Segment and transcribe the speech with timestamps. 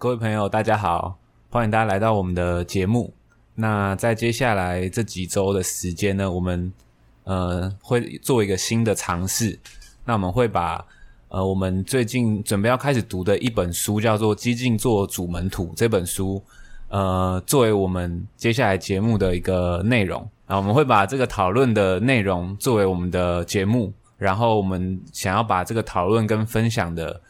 [0.00, 1.18] 各位朋友，大家好，
[1.50, 3.12] 欢迎大家来到我们的节目。
[3.56, 6.72] 那在接下来这几周的时间呢，我们
[7.24, 9.58] 呃会做一个新的尝试。
[10.04, 10.86] 那我们会把
[11.30, 16.40] 呃我们最近准备要开始读的一本书，叫做《激进做主门徒》这本书，
[16.90, 20.20] 呃作为我们接下来节目的一个内容。
[20.46, 27.20] 啊，我们会把这个讨论的内容作为我们的节目，然后我们想要把这个讨论跟分享的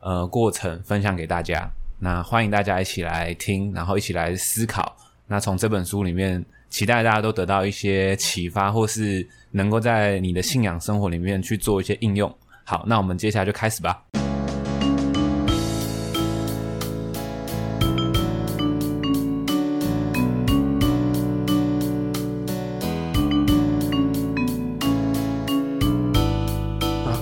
[0.00, 1.70] 呃过程分享给大家。
[1.98, 4.96] 那欢迎大家一起来听，然后一起来思考。
[5.26, 12.32] 那从这本书里面，期待大家都得到一些启发，或是能够在你的信仰生活里面去做一些应用。
[12.64, 14.02] 好，那我们接下来就开始吧。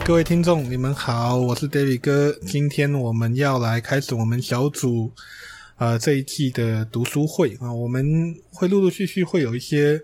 [0.07, 2.31] 各位听众，你们好，我是 David 哥。
[2.43, 5.11] 今天我们要来开始我们小组
[5.79, 9.99] 呃这一季的读书会啊，我们会陆陆续续会有一些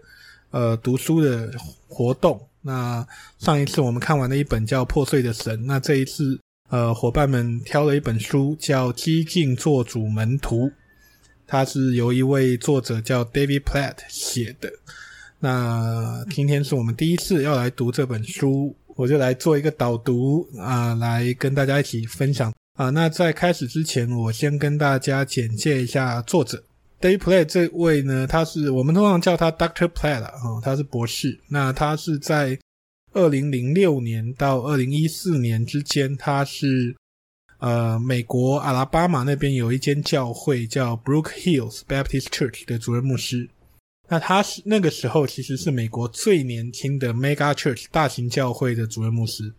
[0.52, 1.52] 呃读书的
[1.86, 2.40] 活动。
[2.62, 3.06] 那
[3.38, 10.68] 上一次我们看完了一本叫《破碎的神》，那这一次呃伙伴们挑了一本书叫《激进做主门徒》，
[11.46, 14.72] 它是由一位作者叫 David Platt 写的。
[15.40, 18.74] 那今天是我们第一次要来读这本书。
[19.00, 22.90] 我就来做一个导读啊，来跟大家一起分享啊。
[22.90, 26.62] 那在开始之前，我先跟大家简介一下作者
[27.00, 31.40] Dave Play 这位呢，他是我们通常叫他 Doctor Platt 啊，他是博士。
[31.48, 32.58] 那他是在
[33.14, 36.94] 二零零六年到二零一四年之间，他是
[37.56, 43.48] 呃美国阿拉巴马那边有一间教会叫 Brook Hills Baptist Church 的主任牧师。
[44.10, 49.54] 那他是那个时候其实是美国最年轻的 Mega Church 大型教会的主任牧师，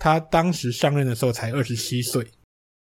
[0.00, 2.26] 他当时上任的时候才二十七岁，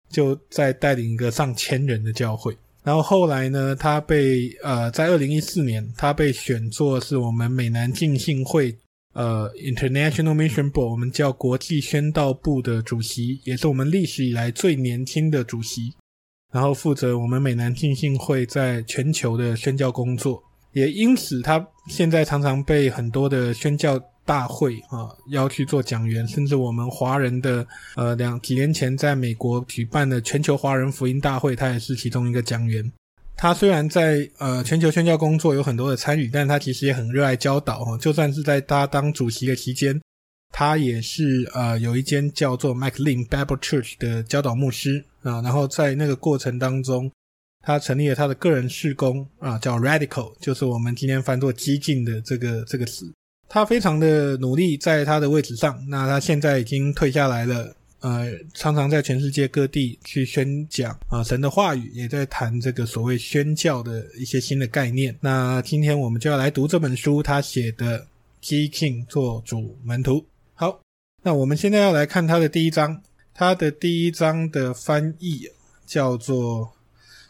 [0.10, 2.58] 就在带领一个上千人的教会。
[2.84, 8.76] 然后后来呢，他被呃在二零一四年，他被选作是我们美南浸信会
[9.14, 15.94] 呃 International Mission Board，我们叫国际宣道部的主席，也是我们历史以来最年轻的主席。
[16.52, 20.44] 然后负责我们美南浸信会在全球的宣教工作。
[20.74, 27.66] 也因此，他现在常常被很多的宣教大会啊邀去做讲员，甚至我们华人的
[27.96, 32.92] 呃两几年前在美国举办的全球华人福音大会，他也是其中一个讲员。
[33.36, 37.98] 他虽然在呃全球宣教工作有很多的参与，但他其实也很热爱教导哈。
[37.98, 40.00] 就算是在他当主席的期间，
[40.54, 45.42] 他也是呃有一间叫做 McLean Bible Church 的教导牧师啊。
[45.42, 47.10] 然后在那个过程当中，
[47.70, 53.14] 他成立了他的个人事工啊，叫 Radical，就是我们今天翻作“激进”的这个这个词。
[53.48, 65.16] 他非常的努力在他的位置上，那他现在已经退下来了，呃，常常在全世界各地去宣讲啊神的话语，也在谈这个所谓宣教的一些新的概念。
[65.22, 68.00] 那今天我们就要来读这本书，他写的
[68.42, 70.14] 《激进做主门徒》。
[70.56, 70.80] 好，
[71.22, 73.00] 那我们现在要来看他的第一章，
[73.32, 75.48] 他的第一章的翻译
[75.86, 76.72] 叫做。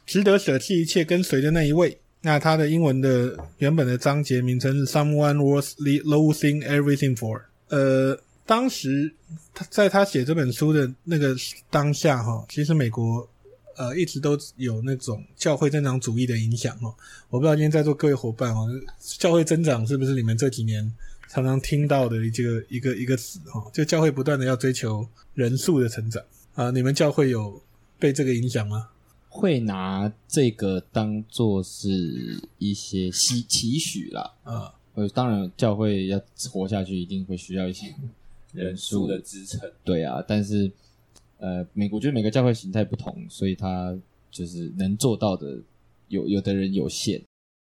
[0.09, 1.95] 值得舍弃一切跟随的那一位。
[2.21, 7.43] 那他的英文的原本的章节名称是 Someone worth losing everything for。
[7.67, 9.13] 呃，当时
[9.53, 11.35] 他在他写这本书的那个
[11.69, 13.29] 当下，哈，其实美国
[13.77, 16.91] 呃一直都有那种教会增长主义的影响，哈。
[17.29, 18.61] 我不知道今天在座各位伙伴，哈，
[18.99, 20.91] 教会增长是不是你们这几年
[21.29, 23.63] 常常听到的一个一个一个词，哈？
[23.71, 26.23] 就教会不断的要追求人数的成长
[26.55, 27.61] 啊，你们教会有
[27.99, 28.87] 被这个影响吗？
[29.31, 36.19] 会拿这个当做是一些期期许啦，啊，呃，当然教会要
[36.51, 37.93] 活下去，一定会需要一些
[38.53, 40.69] 人数的支撑，对啊，但是
[41.37, 43.95] 呃，美国觉得每个教会形态不同，所以他
[44.31, 45.57] 就是能做到的
[46.07, 47.21] 有有的人有限。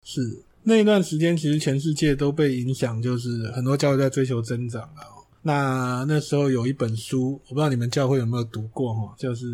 [0.05, 0.21] 是
[0.63, 5.03] 那一段时间，其实全世界都被影响，就是很多教会在追求增长啊。
[5.43, 9.47] 那那时候有一本书，我不知道你们教会有没有读过哈，就是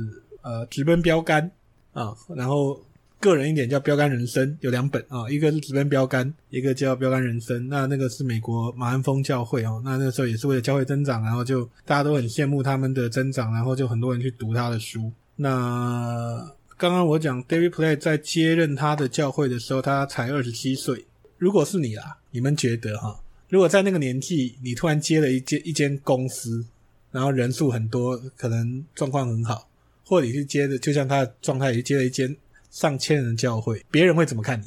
[0.42, 1.50] 呃，直奔标杆。
[1.92, 2.80] 啊，然后
[3.20, 7.68] 个人一点叫标杆人生有两本啊，一个是直奔标杆，一个叫标杆人生。
[7.68, 15.12] 那那个是美国马鞍峰教会哦，那那时候也是为了教会增长，然后就大家都很羡慕他们的增长，然后就很多人去读他的书。
[15.36, 21.04] 那刚刚我讲 David Platt 在接任他的教会的时候，他才二十七岁。
[21.38, 23.20] 如果是你啦，你们觉得哈？
[23.48, 26.64] 如果在那个年纪，你突然接了一间一间公司，
[27.10, 29.68] 然后人数很多，可能状况很好。
[30.04, 32.36] 或者你去接的，就像他的状态，也接了一间
[32.70, 34.66] 上千人的教会，别人会怎么看你？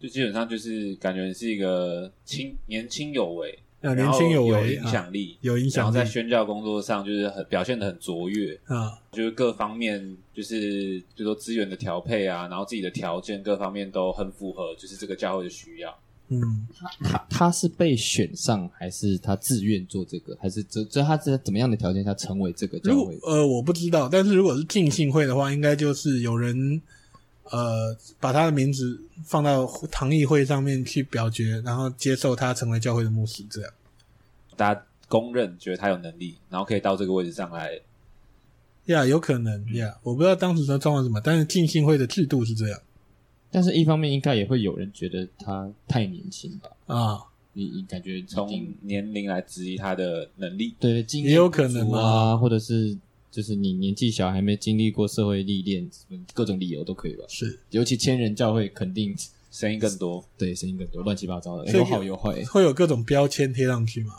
[0.00, 15.96] 就基本上就是感觉你是一个轻年轻有为，啊，年轻有为，有影响力，有影响力，然后在宣教工作上就是很表现的很卓越啊，就是各方面就是就说资源的调配啊，然后自己的条件各方面都很符合，就是这个教会的需要。
[16.32, 23.18] 嗯，他他他是被选上，还是他自愿做这个，还是这这他是怎么样的条件下成为这个教会？
[23.22, 26.80] 呃，我不知道，但是如果是浸信会的话，应该就是有人
[27.44, 33.70] 呃把他的名字放到堂议会上面去表决，然后接受他成为教会的牧师，这样
[34.56, 37.78] 大家公认觉得他有能力，然后可以到这个位置上来。
[38.86, 42.80] 呀，有可能呀，我不知道当时的状况是什么，但是浸信会的制度是这样。
[43.54, 46.70] 但是，一方面应该也会有人觉得他太年轻吧？
[46.86, 47.20] 啊，
[47.52, 48.48] 你你感觉从
[48.80, 52.96] 年龄来质疑他的能力，对，也有可能啊，或者是
[53.30, 55.86] 就是你年纪小，还没经历过社会历练，
[56.32, 57.24] 各种理由都可以吧？
[57.28, 59.14] 是，尤其千人教会肯定
[59.50, 64.14] 声音更多，对，声音更多，乱七八糟的，有好有坏，会有各种标签贴上去嘛？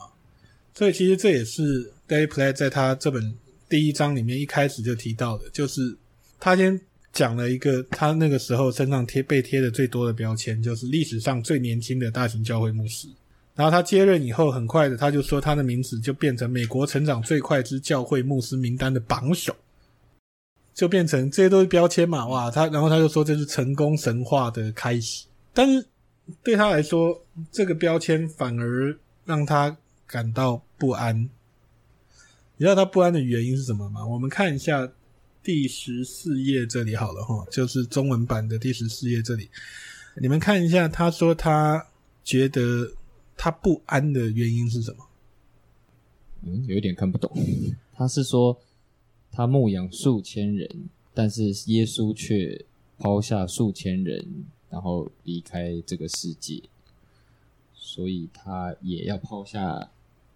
[0.76, 3.34] 所以其实这也是 David Platt 在他这本
[3.68, 5.98] 第一章里面一开始就提到的，就是
[6.40, 6.80] 他先。
[7.14, 13.08] 讲了一个他那个时候身上贴被贴的最多的标签，就是历史上最年轻的大型教会牧师。
[13.56, 19.56] 然后他接任以后，很快的他就说他的名字就变成美国成长最快之教会牧师名单的榜首，
[20.74, 22.50] 就变成这些都是标签嘛，哇！
[22.50, 25.86] 他然后他就说这是成功神话的开始，但是
[26.42, 29.78] 对他来说，这个标签反而让他
[30.08, 31.30] 感到不安。
[32.58, 34.04] 你知道他不安的原因是什么吗？
[34.04, 34.90] 我们看一下。
[35.44, 39.50] 第十四页这里好了哈，就是中文版的第十四页这里，
[40.16, 41.86] 你们看一下，他说他
[42.24, 42.94] 觉得
[43.36, 45.06] 他不安的原因是什么？
[46.44, 47.30] 嗯，有一点看不懂。
[47.94, 48.58] 他是说
[49.32, 52.66] 他牧养数千人，但是耶稣却
[52.98, 54.26] 抛下数千人，
[54.70, 56.64] 然后离开这个世界，
[57.76, 59.92] 所以他也要抛下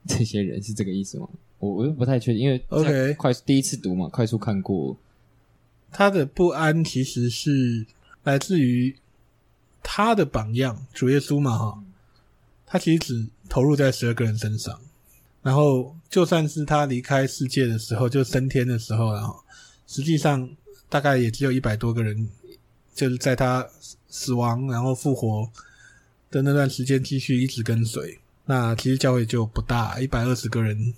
[0.06, 1.30] 这些人，是这个意思吗？
[1.60, 4.96] 我我又不太确定，因为 OK 快第一次读嘛，快速看过。
[5.92, 7.86] 他的不安其实是
[8.24, 8.96] 来自于
[9.82, 11.84] 他的榜样主耶稣嘛，哈，
[12.66, 14.80] 他其实只投入在十二个人身上，
[15.42, 19.42] 然后就算是他离开世界的时候，就升天的时候，然后
[19.88, 20.48] 实际上
[20.90, 22.30] 大概也只有一百多个人，
[22.94, 23.66] 就是在他
[24.10, 25.50] 死亡然后复活
[26.30, 28.20] 的那段时间继续一直跟随。
[28.46, 30.94] 那其实教会就不大，一百二十个人。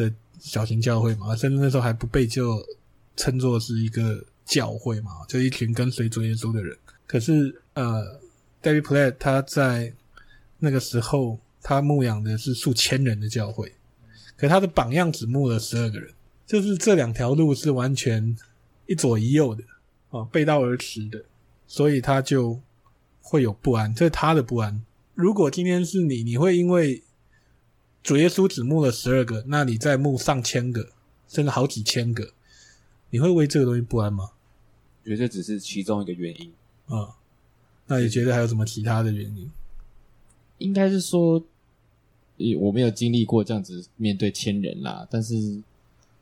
[0.00, 2.64] 的小型教会嘛，甚至那时候还不被就
[3.16, 6.74] 称作是一个教会嘛，就一群跟随主耶稣的人。
[7.06, 8.18] 可是呃
[8.62, 9.92] ，David Platt 他在
[10.58, 13.72] 那个时候，他牧养的是数千人的教会，
[14.36, 16.10] 可他的榜样只牧了十二个人，
[16.46, 18.34] 就是这两条路是完全
[18.86, 19.62] 一左一右的
[20.10, 21.22] 啊，背道而驰的，
[21.66, 22.60] 所以他就
[23.20, 24.82] 会有不安，这是他的不安。
[25.14, 27.02] 如果今天是你，你会因为
[28.02, 30.90] 主耶稣只牧了十二个，那你再牧上千个，
[31.28, 32.32] 甚至好几千个，
[33.10, 34.30] 你会为这个东西不安吗？
[35.02, 36.52] 我觉得这只是其中一个原因
[36.86, 37.08] 啊、嗯。
[37.86, 39.50] 那你觉得还有什么其他的原因？
[40.58, 41.42] 应该是说，
[42.58, 45.06] 我没有经历过这样子面对千人啦。
[45.10, 45.60] 但是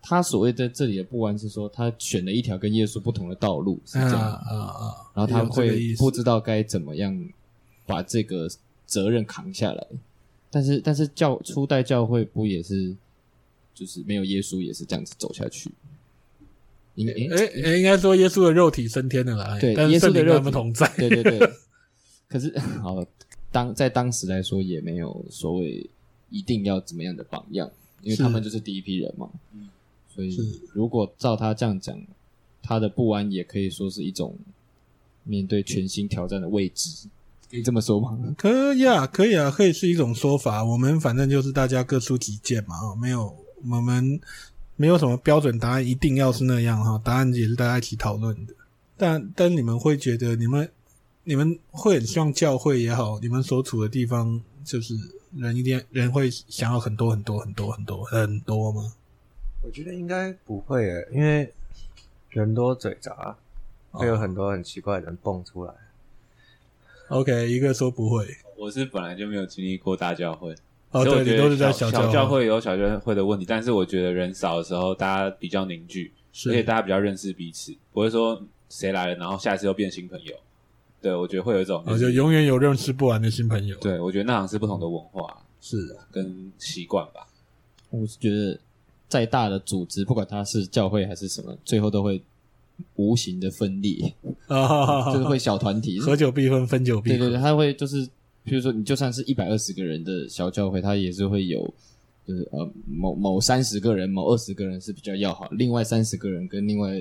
[0.01, 5.11] 他所谓在这里的不安是说，他选了一条跟耶稣不同的道路，是这样啊啊啊！
[5.15, 7.29] 然后他会不知道该怎么样
[7.85, 8.49] 把这个
[8.87, 9.87] 责任扛下来。
[10.51, 12.97] 但是，但是教初代教会不也是，
[13.75, 15.71] 就是没有耶稣也是这样子走下去。
[16.95, 17.13] 应该，
[17.77, 19.59] 应该说耶稣的肉体升天了啦。
[19.61, 20.91] 对，但是耶稣的肉体不同在。
[20.97, 21.39] 对对对。
[22.29, 23.07] 可是， 好，
[23.53, 25.89] 当在当时来说，也没有所谓
[26.31, 27.71] 一定要怎么样的榜样，
[28.03, 29.31] 因为他们就是第一批人嘛。
[29.55, 29.69] 嗯。
[30.15, 30.37] 所以，
[30.73, 32.01] 如果照他这样讲，
[32.63, 34.37] 他的不安也可以说是一种
[35.23, 37.09] 面对全新挑战的未知。
[37.51, 38.19] 可以这么说吗？
[38.37, 40.63] 可以啊，可以啊，可以是一种说法。
[40.63, 43.35] 我们反正就是大家各抒己见嘛，没有
[43.69, 44.21] 我们
[44.77, 47.01] 没有什么标准答案，一定要是那样哈。
[47.03, 48.55] 答案也是大家一起讨论的。
[48.97, 50.71] 但但你们会觉得，你们
[51.25, 54.95] 你们会很希望教会也好，你们所处的地方就是
[55.35, 58.93] 人一定人会想要很多很多很多很多很多吗？
[59.63, 61.53] 我觉得应该不会诶，因为
[62.31, 63.37] 人多嘴杂，
[63.91, 65.73] 会有很多很奇怪的人蹦出来。
[67.09, 70.55] OK，一个说不会，我是本来就没有经历过大教会，
[70.91, 76.13] 哦，对，你都是在小教会，小教会有小教会的问题，但是我觉得人少的时候，大家比较凝聚，
[76.47, 80.35] 而且大家比较认识彼此，不会说谁来了，然后下一次又变新朋友。
[81.01, 83.77] 对，我觉得会有一种，就永远有认识不完的新朋友。
[83.79, 87.27] 对，我觉得那好像是不同的文化，是跟习惯吧。
[87.89, 88.61] 我是觉得
[89.09, 92.23] 再大的组织，不管它是教会还是什么，最后都会。
[92.97, 94.15] 无形的分裂
[94.47, 97.19] 啊， 就是会 小团体，合久必分，分久必合。
[97.19, 98.09] 对对对，他会就是，
[98.45, 101.73] 比如说你就算是一百二十个人的小教会，他也是会有，
[102.27, 107.01] 就是呃某某三十个人、某二十个人是比较要好，另外三十个人跟另外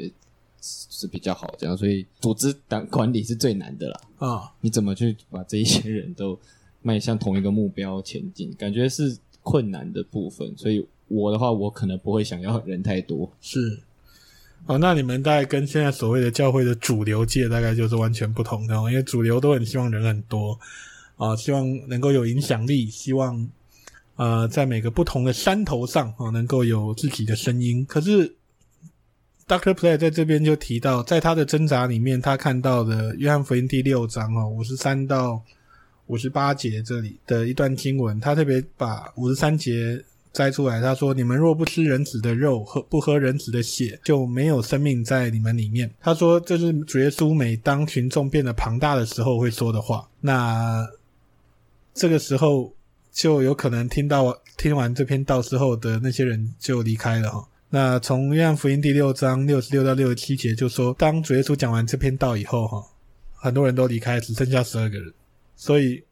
[0.61, 4.01] 是比较好，这样，所以组织当管理是最难的啦。
[4.17, 6.37] 啊、哦，你怎么去把这一些人都
[6.81, 8.51] 迈向同一个目标前进？
[8.55, 10.53] 感觉是困难的部分。
[10.57, 13.31] 所以我的话，我可能不会想要人太多。
[13.39, 13.79] 是。
[14.67, 20.59] 哦，那你们大概跟现在所谓的教会的主流界大概就是完全不同的，因为主流都很希望人很多
[21.15, 23.47] 啊，希望能够有影响力，希望
[24.17, 27.85] 呃在每个不同的山头上啊能够有自己的声音。
[27.85, 28.35] 可是
[29.47, 35.41] ，Doctor Play 在这边就提到，在他的挣扎里面，他看到的约翰福音第六章哦五十三到
[36.07, 40.03] 五十八节这里的一段经文，他特别把五十三节。
[40.37, 50.07] 摘出来，他说：“你们若不吃人子的肉，喝不喝人子的血，就没有生命在你们里面。”他说：“这是主耶稣每当群众变得庞大的时候会说的话。
[50.21, 50.87] 那
[51.95, 52.71] 这个时候
[53.11, 57.47] 就有可能听到听完这篇道之后的那些人就离开了哈。
[57.71, 62.83] 那从约翰福音第六章六十六到六十七节就说，当主耶稣讲完这篇道以后哈，
[63.33, 65.11] 很多人都离开，只剩下十二个人。
[65.55, 66.03] 所以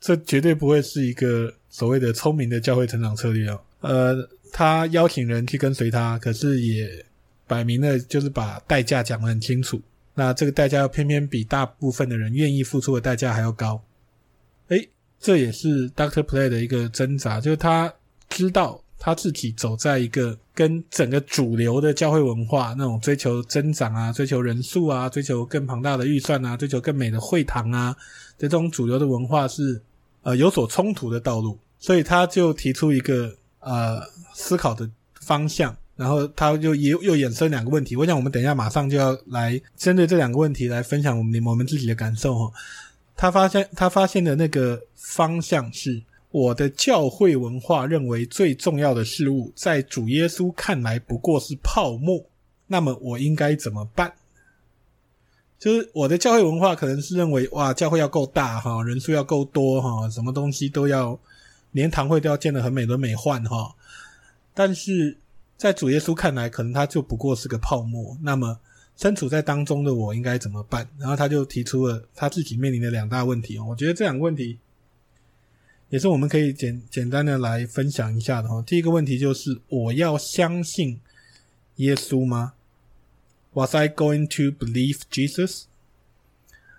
[0.00, 7.04] 这绝对不会是一个。”所谓的聪明的教会成长策略哦，呃，他邀请人去跟随他，可是也
[7.46, 9.78] 摆明了就是把代价讲得很清楚。
[10.14, 13.80] 那这个代价偏偏比大部分的人愿意付出的代价还要高。
[14.68, 14.88] 诶，
[15.20, 17.92] 这也是 Doctor Play 的一个挣扎，就是他
[18.30, 27.94] 知道他自己走在一个跟整个主流的教会文化那种追求增长啊、追求人数啊、追求更庞大的预算啊、追求更美的会堂啊
[28.38, 29.80] 这种主流的文化是。
[30.28, 33.98] 呃，有所冲突的道路，所以他就提出一个呃
[34.34, 34.86] 思考的
[35.22, 37.96] 方向，然后他就又又衍生两个问题。
[37.96, 42.52] 我想我们等一下马上就要来针对这两个问题来分享我们我们自己的感受哈。
[43.16, 52.22] 他发现他发现的那个方向是，我的教会文化认为最重要的事物，在主耶稣看来不过是泡沫，
[52.66, 54.12] 那么我应该怎么办？
[55.58, 61.18] 就是我的教会文化可能是认为，哇，教会要够大哈，人数要够多哈，什么东西都要，
[61.72, 63.74] 连堂会都要建得很美轮美奂哈。
[64.54, 65.16] 但是
[65.56, 68.16] 在主耶稣看来，可能它就不过是个泡沫。
[68.22, 68.60] 那么
[68.96, 70.88] 身处在当中的我应该怎么办？
[70.98, 73.66] 然后他就提出了他自己面临的两大问题哦。
[73.68, 74.58] 我觉得这两个问题
[75.88, 78.62] 也是我们可以简简单的来分享一下的哈。
[78.62, 81.00] 第一个问题就是，我要相信
[81.76, 82.54] 耶稣吗
[83.54, 85.64] ？Was I going to believe Jesus？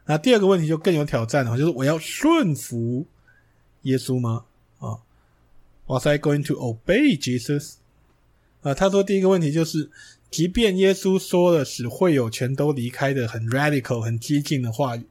[0.05, 3.05] 那第二个问题就更有挑战了，就是我要顺服
[3.83, 4.45] 耶稣吗？
[4.79, 4.99] 啊
[5.85, 7.73] ，Was I going to obey Jesus？
[8.61, 9.89] 啊，他说第一个问题就是，
[10.31, 15.03] 即便耶稣说了使会友全都离开的很 radical、很激进的话语，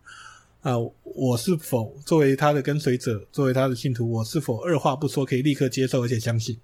[0.62, 6.58] 啊，我是否作为他的跟随者，作为他的信徒，我是否二话不说可以立刻接受而且相信？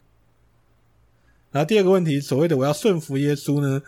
[1.52, 3.80] 然后第二个问题，所谓的我要顺服耶稣呢？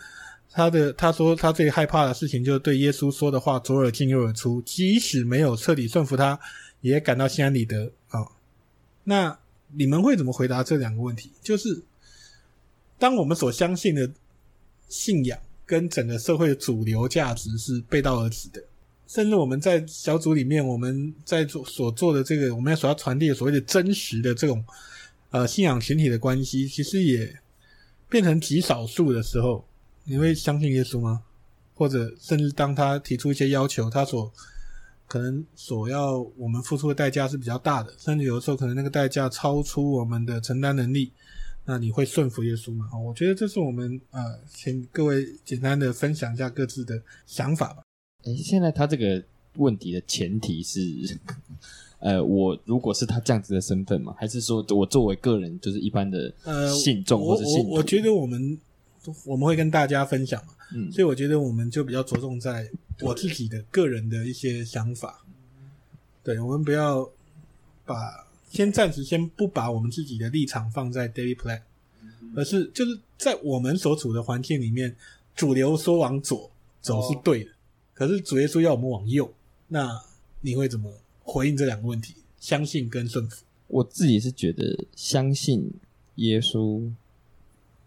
[0.49, 6.39] 他的他说他最害怕的事情就是对耶稣说的话左耳进右耳出，即使没有彻底顺服他，
[6.81, 8.31] 也感到心安理得啊、哦。
[9.03, 9.37] 那
[9.73, 11.31] 你们会怎么回答这两个问题？
[11.43, 11.83] 就是
[12.97, 14.09] 当我们所相信的
[14.87, 18.63] 信仰跟整个社会的主流价值是背道而驰的，
[19.05, 24.65] 甚至我们在小组里面我们在做所做的这个我们要所要传递的所谓的真实的这种
[25.29, 27.37] 呃信仰群体的关系，其实也
[28.09, 29.63] 变成极少数的时候。
[30.07, 31.23] 你会相信耶稣吗？
[31.75, 34.33] 或者甚至当他提出一些要求，他所
[35.05, 41.11] 可能所要我们付出的代价是比较大的，甚至有的时候可能那个代价超出我们的承担能力，
[41.65, 42.89] 那你会顺服耶稣吗？
[42.97, 47.83] 我觉得这是我们呃，请各位简单的分享一下各自的想法吧。
[48.23, 49.23] 诶，现在他这个
[49.57, 50.79] 问题的前提是，
[51.99, 54.15] 呃，我如果是他这样子的身份嘛？
[54.17, 56.33] 还是说我作为个人就是一般的
[56.73, 57.69] 信众或者信徒？
[57.69, 58.57] 我我觉得我们。
[59.25, 62.69] 我们会跟大家分享嘛，嗯，所以我觉得我们就比较着重在
[63.01, 65.23] 我自己的个人的一些想法。
[66.23, 67.09] 对，我们不要
[67.85, 71.61] 把先暂时先不把我们自己的立场放在 daily Platt，
[72.35, 74.95] 而是就是在我们所处的环境里面，
[75.35, 77.51] 主流说往左走是对的，
[77.93, 79.33] 可是主耶稣要我们往右，
[79.67, 80.01] 那
[80.41, 80.91] 你会怎么
[81.23, 82.15] 回应这两个问题？
[82.39, 83.43] 相信跟顺服？
[83.67, 85.71] 我自己是觉得相信
[86.15, 86.91] 耶稣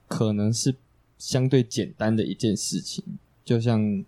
[0.09, 0.75] 可能是。
[1.21, 3.05] 相对简单的一件事情，
[3.45, 4.05] 就像，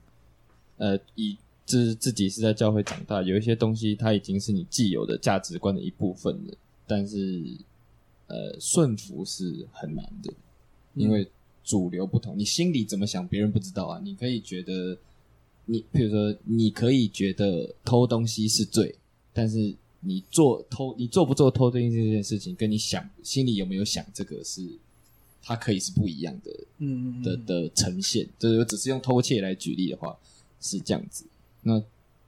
[0.78, 6.54] 呃，以自自己是在教会长大，有一些东西它已经是你既有的价值观的一部分了。
[6.86, 7.42] 但是，
[8.28, 10.32] 呃，顺服是很难的，
[10.94, 11.30] 因为
[11.62, 14.00] 主流不同，你心里怎么想，别人不知道啊。
[14.02, 14.96] 你可以觉得，
[15.66, 18.94] 你比如说，你可以觉得偷东西是罪，
[19.32, 24.66] 但是你做偷，你做不做偷东西这件事情，跟你想心里有没有想这个是，
[25.42, 28.28] 它可以是不一样的，嗯，嗯，的的呈现。
[28.38, 30.16] 就是只是用偷窃来举例的话，
[30.60, 31.24] 是这样子。
[31.62, 31.82] 那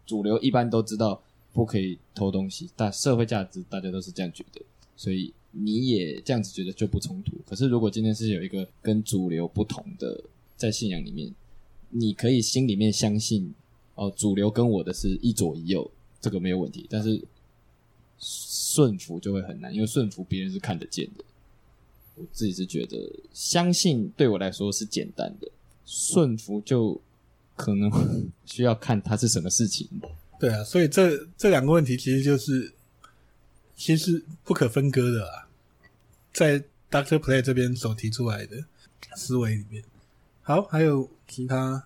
[0.05, 4.61] 主流一般都知道不可以偷东西，但社会价值大家都是这样觉得，
[4.97, 7.33] 所以你也这样子觉得就不冲突。
[7.47, 10.21] 可是如果今天是有一个跟主流不同的，
[10.57, 11.33] 在信仰里面，
[11.91, 13.55] 你可以心里面相信
[13.95, 15.89] 哦，主流跟我的是一左一右，
[16.21, 16.87] 这个没有问题。
[16.91, 17.23] 但是
[18.19, 21.25] 顺服就会很难，因为顺服别人是看得见的。
[22.17, 22.97] 我自己是觉得，
[23.33, 25.49] 相信对我来说是简单的，
[25.85, 27.01] 顺服就
[27.57, 27.91] 可能
[28.47, 29.89] 需要看它是什么事情。
[30.39, 32.73] 对啊，所以这这两个问题其实就是
[33.77, 35.49] 其实不可分割的啊，
[36.33, 38.65] 在 Doctor Play 这边所提出来的
[39.17, 39.83] 思维里面。
[40.43, 41.85] 好，还有其他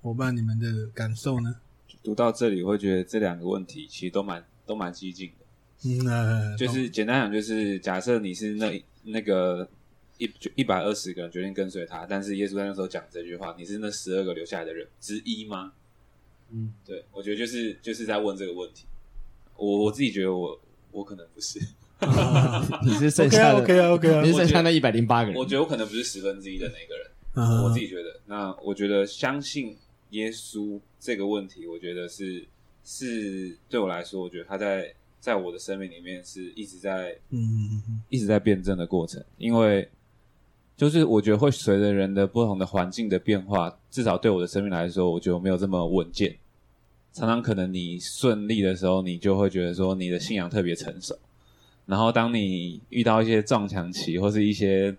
[0.00, 1.56] 伙伴，你们的感受呢？
[2.02, 5.44] 读到这里，我会觉得这两个问题其实都蛮都蛮激进的。
[5.84, 9.68] 嗯、呃，就是简单讲，就是假设你是那那个
[10.18, 15.72] 一一百二十个人决定跟随他，但是耶稣在那时候讲这句话，你是那十二个留下来的人之一吗？
[16.50, 18.84] 嗯，对，我觉得就是就是在问这个问题。
[19.56, 20.60] 我我自己觉得我
[20.90, 21.58] 我可能不是，
[22.84, 25.36] 你是剩下的 OK 啊 OK 啊，你是剩下那一百零八个人。
[25.38, 28.20] 我觉得我可能不是十分之一的那个人，嗯、我自己觉得。
[28.26, 29.76] 那我觉得相信
[30.10, 32.46] 耶稣这个问题，我觉得是
[32.84, 34.94] 是对我来说，我觉得他在。
[35.26, 39.88] 在我的生命里面是一直在，嗯，一直在辩证的过程，因为
[40.76, 46.36] 就是我觉得会随着人的不同的环境的变化，至少对我的生命来说，我觉得我没有这么稳健。
[47.12, 51.18] 常常可能你顺利的时候，你就会觉得说你的信仰特别成熟，
[51.86, 54.96] 然后当你遇到一些撞墙期或是一些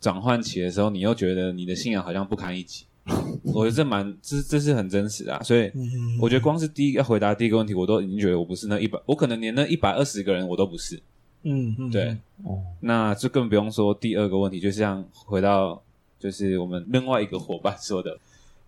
[0.00, 2.84] 转换期的时候，你又觉得你的信仰好像不堪一击。
[3.52, 5.70] 我觉得这蛮这这是很真实的啊，所以
[6.18, 10.98] 我觉得光是第一个要回答第一个问题，我都已经觉得我不是那一百，我可能连那一百二十个人我都不是。
[11.42, 15.82] 嗯嗯，对，哦，那就更不用说第二个问题，就像回到
[16.18, 18.18] 就是我们另外一个伙伴说的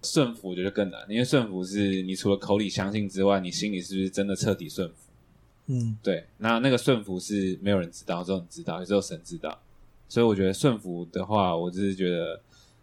[0.02, 4.95] 顺服，我觉得更难，因为顺服是你除了口里相信之外，你心里是不是真的彻底顺服？
[5.68, 9.59] 嗯，对，那那个顺服是没有人知道，只有你知道，也只有神知道，
[10.07, 12.38] 所以我觉得顺服的话，我只是觉得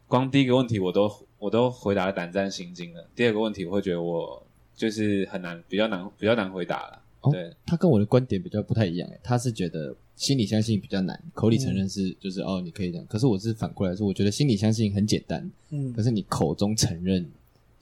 [0.07, 1.07] 光第一个问题我都。
[1.43, 3.05] 我都回答的胆战心惊了。
[3.13, 4.41] 第二个问题，我会觉得我
[4.73, 7.01] 就是很难，比较难，比较难回答了。
[7.19, 9.09] 哦、对，他跟我的观点比较不太一样。
[9.21, 13.05] 他是觉得心里相信比较难，口里承认是、嗯、就是哦，你可以这样。
[13.09, 15.51] 可是我是反过来说，我觉得心里相信很简单。
[15.71, 17.29] 嗯，可是你口中承认，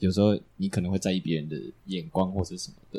[0.00, 2.98] 有时候你可能会在意别人的眼光或者什么的，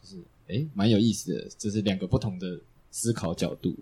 [0.00, 1.46] 就是诶，蛮有意思的。
[1.58, 2.58] 这是两个不同的
[2.90, 3.76] 思考角度。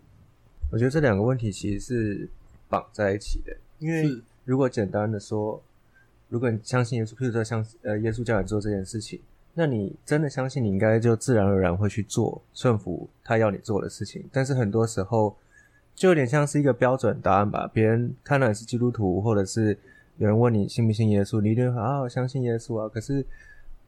[0.72, 2.28] 我觉得这两个问题其实是
[2.68, 5.62] 绑在一起的，因为如果简单的说。
[6.29, 9.19] 如果你相信耶稣，譬如说像呃耶稣叫你做这件事情，
[9.55, 14.23] 那你真的相信，你应该就自然而然会去做，顺服他要你做的事情。
[14.31, 15.35] 但是很多时候
[15.95, 19.77] 就有点像是一个标准答案吧，别人看到你是基督徒，或者是
[20.19, 22.88] 有人问你信不信耶稣，你一定会好好相信耶稣啊。
[22.88, 23.25] 可是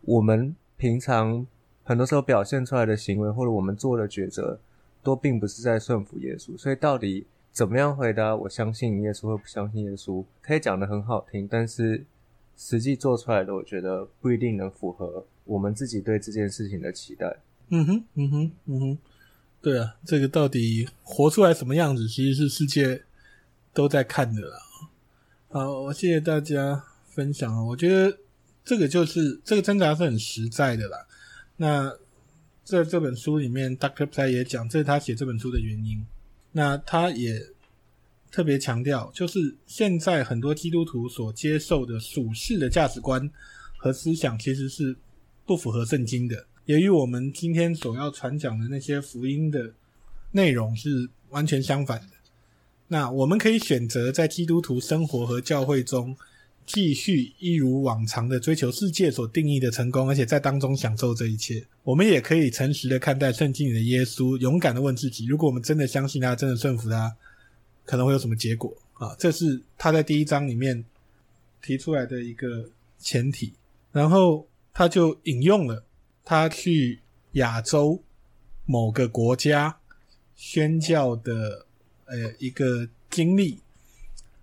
[0.00, 1.46] 我们平常
[1.84, 4.58] 很多时候表现出来的行为，或者我们做的抉择，
[5.02, 6.56] 都并不是在顺服耶稣。
[6.56, 12.02] 所以到底怎么样回答我相信耶稣或不相信耶稣，可以讲得很好听，但是。
[12.62, 17.34] 实际做出来的，我觉得不一定能符合我们自己对这件事情的期待。
[17.70, 18.98] 嗯哼，嗯哼，嗯哼，
[19.62, 23.02] 对啊，这个到底活出来什么样子，其实是世界
[23.72, 24.58] 都在看的啦。
[25.48, 27.66] 好，我谢谢大家分享。
[27.68, 28.18] 我觉得
[28.62, 31.06] 这个就是这个挣扎是很实在的啦。
[31.56, 31.90] 那
[32.62, 34.04] 在这本书里面，Dr.
[34.04, 36.04] Platt 也讲，这是他写这本书的原因。
[36.52, 37.42] 那他也。
[38.30, 43.28] 特别强调，就是现在很多基督徒所接受的属世的价值观
[43.76, 44.96] 和思想，其实是
[45.44, 49.72] 不符合圣经的，也与我们今天所要传讲的那些福音的
[50.32, 52.06] 内容是完全相反的。
[52.86, 56.16] 那我们可以选择在基督徒生活和教会中
[56.66, 61.64] 继续一如往常的追求世界所定义的成功，而且在当中享受这一切。
[61.82, 67.16] 我们也可以诚实的看待圣经里的耶稣，勇敢的问自己：如果我们真的相信他，真的顺服他。
[67.90, 69.16] 可能会有什么结果啊？
[69.18, 70.84] 这是他在第一章里面
[71.60, 73.52] 提出来的一个前提，
[73.90, 75.82] 然后他就引用了
[76.24, 77.00] 他去
[77.32, 78.00] 亚洲
[78.64, 79.76] 某个国家
[80.36, 81.66] 宣教的
[82.04, 83.58] 呃一个经历。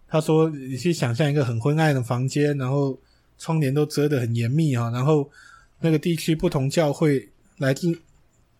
[0.09, 2.99] 他说：“你去想象一个很昏暗的房间，然后
[3.37, 5.31] 窗帘都遮得很严密啊，然后
[5.79, 7.29] 那个地区不同教会
[7.59, 7.97] 来自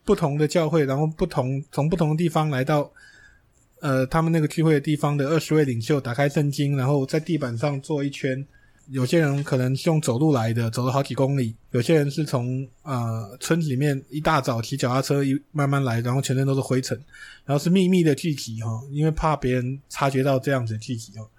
[0.05, 2.89] 不同的教会，然后不同从不同的地方来到。”
[3.79, 8.45] 呃，他们那个聚会的地方的二十位领袖打开圣经，然后在地板上坐一圈，
[8.89, 16.97] 有些人可能是用走路来的，走了好几公里；有些人是从呃村子里面一大早骑脚踏车一慢慢来，然后全身都是灰尘，
[17.45, 21.29] 然后是秘密的聚集哈，因为怕别人察觉到这样子聚集哦。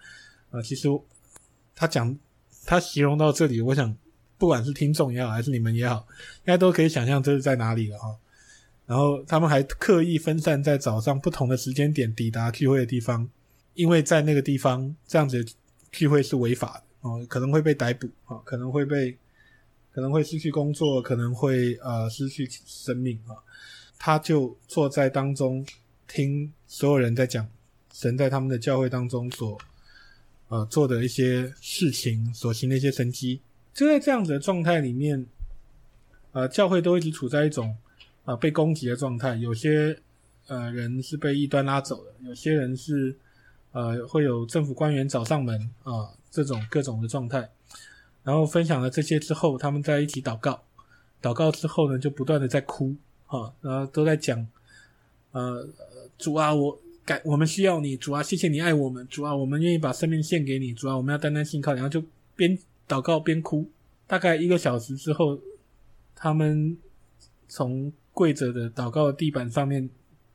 [0.50, 0.88] 啊，其实
[1.74, 2.16] 他讲
[2.64, 3.94] 他形容到这里，我想
[4.36, 8.14] 不管是听众也好，还是你们也好，应该都可以想象这是在哪里了哈。
[8.88, 13.28] 然后他们还刻意分散在早上不同的时间点抵达聚会的地方，
[13.74, 15.44] 因为在那个地方这样子
[15.92, 16.84] 聚会是违法的。
[17.02, 19.14] 哦，可能会被逮捕啊，可能会被，
[19.92, 23.36] 可能会失去工作，可能会呃失去生命啊。
[23.98, 25.66] 他就坐在当中，
[26.06, 27.46] 听所有人在讲
[27.92, 29.58] 神在他们的教会当中所
[30.48, 33.42] 呃做的一些事情，所行的一些神迹。
[33.74, 35.26] 就在这样子的状态里面，
[36.32, 37.76] 呃，教会都一直处在一种
[38.28, 39.36] 啊、被攻击的状态。
[39.36, 39.98] 有些
[40.48, 43.16] 呃人是被异端拉走的，有些人是
[43.72, 46.10] 呃会有政府官员找上门啊。
[46.30, 47.48] 这种各种的状态，
[48.22, 50.62] 然后分享了这些之后，他们在一起祷告，
[51.22, 52.94] 祷告之后呢，就不断的在哭，
[53.26, 54.46] 啊，然后都在讲，
[55.32, 55.66] 呃，
[56.18, 62.04] 主啊，我感我们需要你，主啊，谢谢你爱我们，主啊，我们愿意把生命献给你，主啊，我们要单单信靠，然后就
[62.36, 63.66] 边祷告边哭，
[64.06, 65.40] 大概一个小时之后，
[66.14, 66.76] 他们
[67.48, 69.88] 从跪着的祷告的地板上面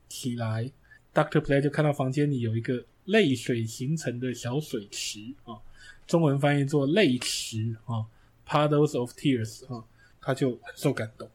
[0.08, 0.70] 起来
[1.12, 5.60] ，Doctor Play 就看到房间里有一个泪水形成的小水池啊。
[6.06, 8.06] 中文翻译做泪池啊
[8.48, 9.84] ，puddles of tears 啊，
[10.18, 11.28] 他就很受感动。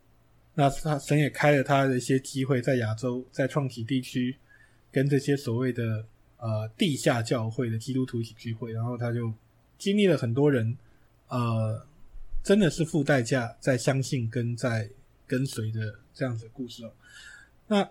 [0.55, 4.35] 那他神也开了他的一些机会，在亚洲，在创启地区，
[4.91, 6.03] 跟这些所谓的
[6.37, 9.31] 呃地下教会的基督徒一起聚会，然后他就
[9.77, 10.75] 经历了很多人
[11.27, 11.85] 呃
[12.41, 14.89] 真的是付代价在相信跟在
[15.29, 16.91] 跟随的这样子的故事哦。
[17.67, 17.87] 那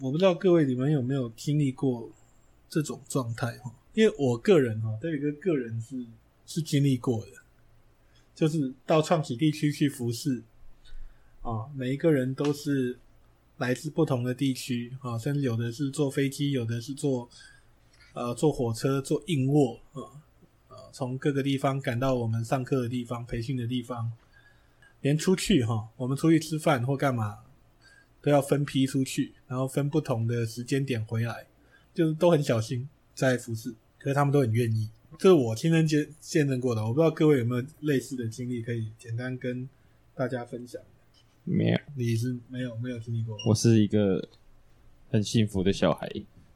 [0.00, 2.10] 我不知道各位你们有没有经历过
[2.68, 3.72] 这种状态哈？
[3.94, 6.04] 因为我个人哈，这个个人是
[6.44, 7.32] 是经历过的，
[8.34, 10.42] 就是到创启地区去服侍
[11.42, 12.98] 啊，每一个人都是
[13.58, 17.28] 来自不同的地区啊，甚至有的是坐飞机，有的是坐
[18.14, 20.22] 呃坐火车，坐硬卧啊，
[20.68, 24.12] 呃，从各个地方赶到我们上课的地方、培训的地方，
[25.00, 27.38] 连出去哈，我们出去吃饭或干嘛
[28.20, 31.46] 都要分批出去，然后分不同的时间点回来，
[31.94, 33.74] 就是都很小心在服侍。
[33.98, 36.82] 可是他们都很愿意，这是我亲身见见证过的。
[36.82, 39.68] 我不知道各位有没有类似的经历，可以简单跟
[40.14, 40.80] 大家分享。
[41.42, 43.36] 没有，你是没有没有经历过。
[43.46, 44.28] 我是一个
[45.10, 46.08] 很幸福的小孩，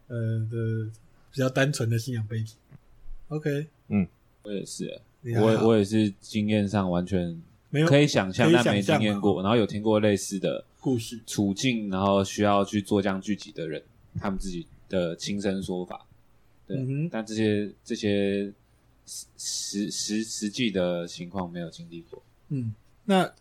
[0.06, 0.90] 呃的
[1.32, 2.56] 比较单纯的信仰背景。
[3.28, 4.06] OK，嗯，
[4.44, 5.00] 我也是，
[5.40, 7.40] 我我也是经验上完全
[7.72, 13.82] 没有可以想象，但没经验过，然后有听过类似的故事处境，然后需要去做这样聚集的人，
[14.20, 16.06] 他们自己的亲身说法。
[16.66, 18.52] 对，嗯哼，但这些这些
[19.06, 22.22] 实实实实际的情况没有经历过。
[22.50, 22.74] 嗯，
[23.06, 23.32] 那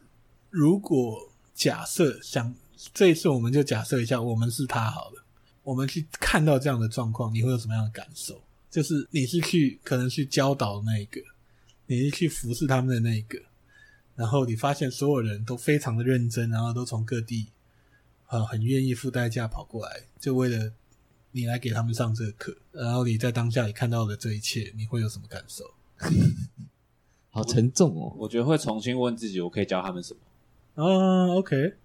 [0.49, 2.55] 如果假设想
[2.93, 5.21] 这一次，我们就假设一下，我们是他好了，
[5.63, 8.41] 我们去看到这样的状况，你会有什么样的感受？
[8.69, 11.21] 就是你是去可能去教导那一个，
[11.87, 13.37] 你是去服侍他们的那一个，
[14.21, 17.47] 然后你发现所有人都非常的认真，然后都从各地
[18.27, 20.73] 呃很愿意付代价跑过来，就为了。
[21.33, 25.63] 你来给他们上这个课，然后你在当下你看到的这一切，你会有什么感受？
[27.31, 28.13] 好沉重哦！
[28.17, 30.13] 我觉得会重新问自己，我可以教他们什
[30.75, 30.83] 么？
[30.83, 31.75] 啊，OK，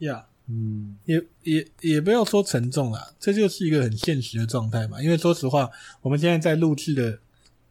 [0.00, 5.02] 呀，嗯，也也也不要说沉重啦，这就是一个很现实的状态嘛。
[5.02, 5.70] 因为说实话，
[6.02, 7.18] 我们现在在录制的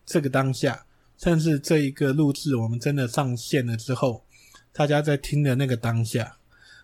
[0.03, 0.86] 这个当下，
[1.17, 4.23] 甚至这一个录制我们真的上线了之后，
[4.71, 6.37] 大家在听的那个当下，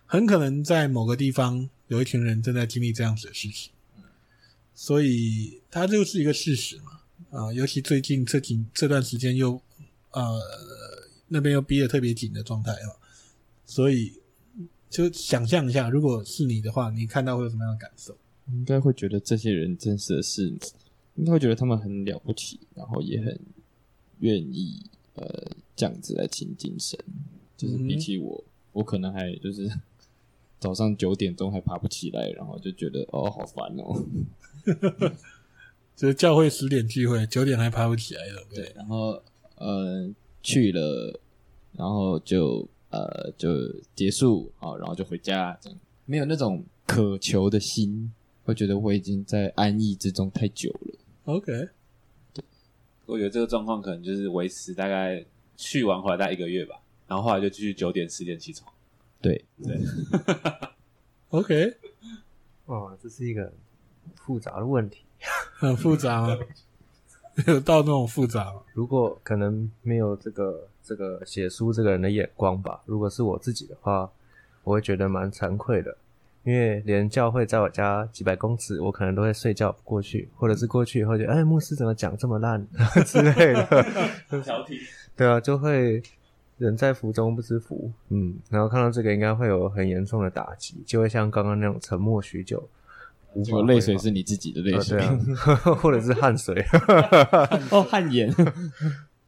[0.04, 3.70] 很可能在某个地方有一群人正在经历这样子的事情。
[4.74, 9.60] 所以它就是一个事实嘛，啊，尤其最近这几这段时间又，
[10.10, 10.40] 呃，
[11.28, 12.90] 那边又逼得特别紧的状态啊，
[13.64, 14.12] 所以
[14.90, 18.16] 就想象一下，如果是你的话，你看到会有什么样的感受？
[18.48, 20.48] 应该会觉得这些人真的是，
[21.14, 23.40] 应该会觉得他们很了不起，然后也很
[24.24, 24.80] 愿意
[25.16, 26.98] 呃这样子来亲近神，
[27.58, 29.70] 就是比起我，嗯、我可能还就是
[30.58, 34.02] 早上九点钟还爬不起来，然后就觉得哦好烦哦。
[35.94, 38.46] 就是教会十点聚会，九点还爬不起来了。
[38.52, 39.22] 对，然后
[39.56, 40.10] 呃
[40.42, 41.20] 去了，
[41.72, 43.48] 然后就呃就
[43.94, 48.10] 结束，好，然后就回家，这样没有那种渴求的心，
[48.42, 50.98] 会觉得我已经在安逸之中太久了。
[51.26, 51.68] OK，对，
[53.06, 55.24] 我觉得这个状况可能就是维持大概
[55.56, 58.72] 去完回来大概一个月吧，然后后来就继续九点十点起床。
[59.20, 59.80] 对对，
[61.30, 61.76] OK，
[62.66, 63.52] 哦，这是一个。
[64.16, 65.04] 复杂的问题，
[65.54, 66.38] 很复杂吗？
[67.46, 68.54] 有到那种复杂。
[68.72, 74.10] 如果可能没有这个这个写书这个人的眼光吧，如果是我自己的话，
[74.62, 75.94] 我会觉得蛮惭愧的，
[76.44, 82.66] 因为连教会在我家几百公尺，我可能都会睡觉不过去，或者是过去以后觉得，哎，牧师怎么讲这么烂
[83.04, 83.86] 之类的。
[84.44, 84.78] 小体。
[85.16, 86.02] 对啊，就会。
[86.56, 92.68] 人在福中不知福，嗯，然后看到这个应该会有很严重的打击，就会像刚刚那种沉默许久，
[93.34, 95.02] 无法泪水是你自己的泪水，
[95.82, 96.64] 或者是汗水，
[97.72, 98.32] 哦，汗颜。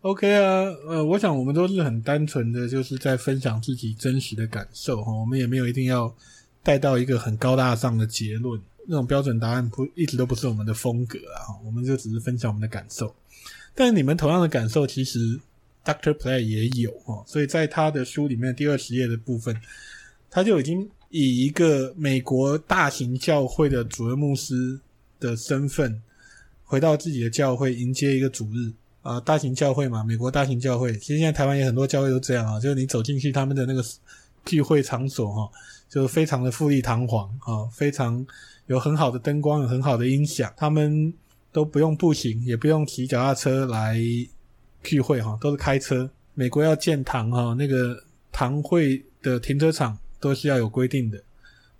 [0.03, 6.15] OK 啊，呃，我想我们都是很单纯的，就是在分享自己真实的感受哈，我们也没有一定要
[6.67, 13.15] 带到一个很高大上的结论，那种标准答案不一直都不是我们的风格啊，我们就只是分享我们的感受，
[13.75, 15.39] 但你们同样的感受其实。
[15.87, 19.57] Doctor Play 也有哦，所以在他的书里面第二十页的部分，
[20.29, 24.81] 他就已经以一个美国大型教会的主任牧师
[25.21, 26.03] 的身份，
[26.65, 33.81] 回到自己的教会迎接一个主日啊，大型教会嘛，美国大型教会，其实现在台湾也很多教会都这样啊，就是你走进去他们的那个
[34.45, 35.49] 聚会场所哈，
[35.89, 38.27] 就非常的富丽堂皇啊，非常
[38.67, 41.13] 有很好的灯光，有很好的音响，他们
[41.53, 43.99] 都不用步行，也不用骑脚踏车来。
[44.83, 51.21] 聚会哈都是开车，美国要建堂哈，那个堂会的停车场都是要有规定的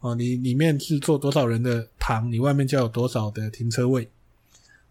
[0.01, 0.13] 哦。
[0.13, 4.11] 你里面是坐多少人的堂，你外面就要有多少的停车位，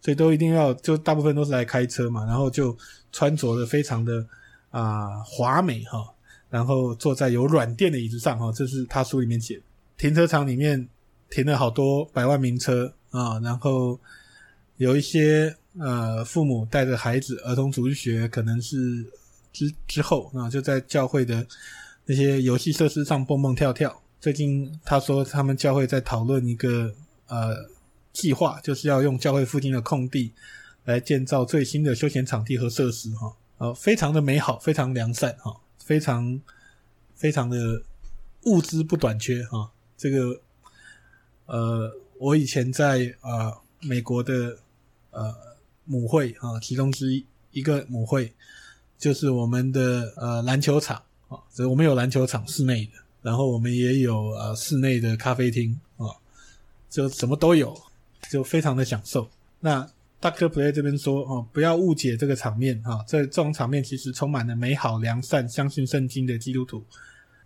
[0.00, 2.74] 所以都一定要就大部分都是来开车嘛，然后就
[3.12, 4.26] 穿着的非常的
[4.70, 6.14] 啊华美哈，
[6.56, 9.60] 然后坐在有软垫的椅子上哈，这是他书里面写。
[9.98, 10.88] 停车场里面
[11.28, 14.00] 停了好多百万名车啊，然后
[14.78, 15.54] 有一些。
[15.78, 19.04] 呃，父母带着孩子儿童主日学，可能是
[19.52, 21.46] 之之后啊，就在教会的
[22.06, 23.94] 那些游戏设施上蹦蹦跳跳。
[24.18, 26.90] 最近他说他们教会在讨论一个
[27.26, 27.54] 呃
[28.10, 30.32] 计划，就是要用教会附近的空地
[30.86, 35.54] 来建造最新的休闲场地和设施哈，呃，非常的美好，非常良善哈，
[35.86, 36.38] 非常
[37.14, 37.80] 非常的
[38.42, 39.70] 物资不短缺哈。
[39.96, 40.38] 这个
[41.46, 44.58] 呃，我以前在啊、呃、美国的
[45.12, 45.46] 呃。
[45.88, 48.34] 母会啊，其中之一一个母会
[48.98, 56.10] 就是我们的呃篮球场啊，所以我们有篮球场室内的，然后我们也有呃室内的咖啡厅啊，
[56.90, 57.80] 就什么都有，
[58.28, 59.30] 就非常的享受。
[59.60, 59.88] 那
[60.30, 60.48] Dr.
[60.48, 66.84] Platt 这边说哦，不要误解这个场面哈，这这种场面其实充满了美好、良善、相信圣经的基督徒，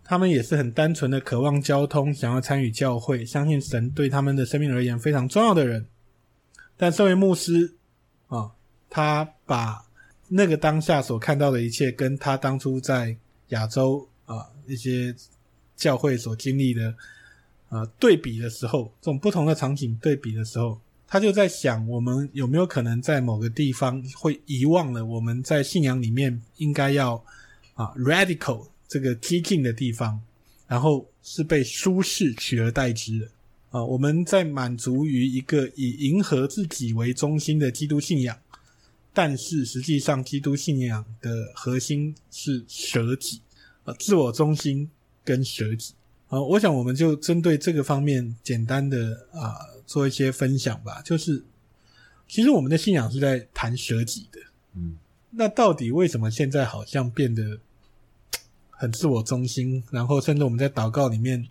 [0.04, 5.86] 他们也是很单纯的渴望交通，想要参与教会，相信神对他们的生命而言非常重要的人。
[6.76, 7.76] 但身为牧师。
[8.32, 8.48] 啊、
[8.88, 9.84] 他把
[10.28, 13.16] 那个当下所看到的一切，跟他当初在
[13.48, 15.12] 亚洲啊一些
[15.74, 16.94] 教会所经历的
[17.70, 27.16] 啊对比的时候，这种不同的场景对比的时候，他就在想，我们有没有可能在某个地方会遗忘了我们在信仰里面应该要
[27.74, 30.20] 啊 radical 这个激进的地方，
[30.68, 33.28] 然后是被舒适取而代之的。
[33.70, 38.38] 啊，我们在满足于一个以迎合自己为中心的基督信仰，
[39.12, 43.40] 但是实际上，基督信仰的核心是舍己，
[43.82, 44.88] 啊，自我中心
[45.24, 45.94] 跟舍己。
[46.28, 49.58] 啊，我想我们就针对这个方面简单的啊
[49.90, 51.02] 做一些分享吧。
[51.02, 51.42] 就是，
[52.28, 54.38] 其实我们的信仰是在谈舍己的，
[54.74, 54.96] 嗯，
[55.30, 57.58] 那到底为什么现在好像变得
[58.70, 59.82] 很自我中心？
[59.90, 61.48] 然后，甚至我们在祷告里面。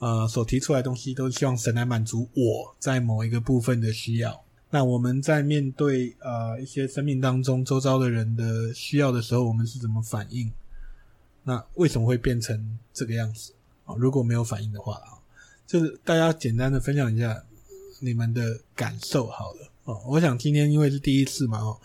[0.00, 4.44] 呃，所提出来的东西都希望神来满足我在某一个部分的需要。
[4.70, 10.52] 那我们在面对呃一些生命当中周遭的人的需要的时候，我们是怎么反应？
[11.42, 13.52] 那为什么会变成这个样子
[13.86, 13.96] 啊？
[13.98, 15.18] 如果没有反应的话啊，
[15.66, 17.44] 就是大家简单的分享一下
[18.00, 20.02] 你们的感受好了哦。
[20.06, 21.80] 我想今天因为是第一次嘛哦，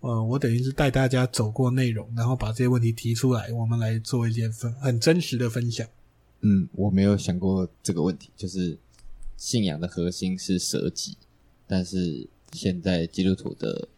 [0.00, 5.86] 呃，我等于是带大家走过内容，然后把这些问题提出来，我们来做一件分很真实的分享。
[6.40, 8.78] 嗯，我没有想过这个问题，就是
[9.36, 11.16] 信仰的核心是舍己，
[11.66, 13.88] 但是现在基督徒的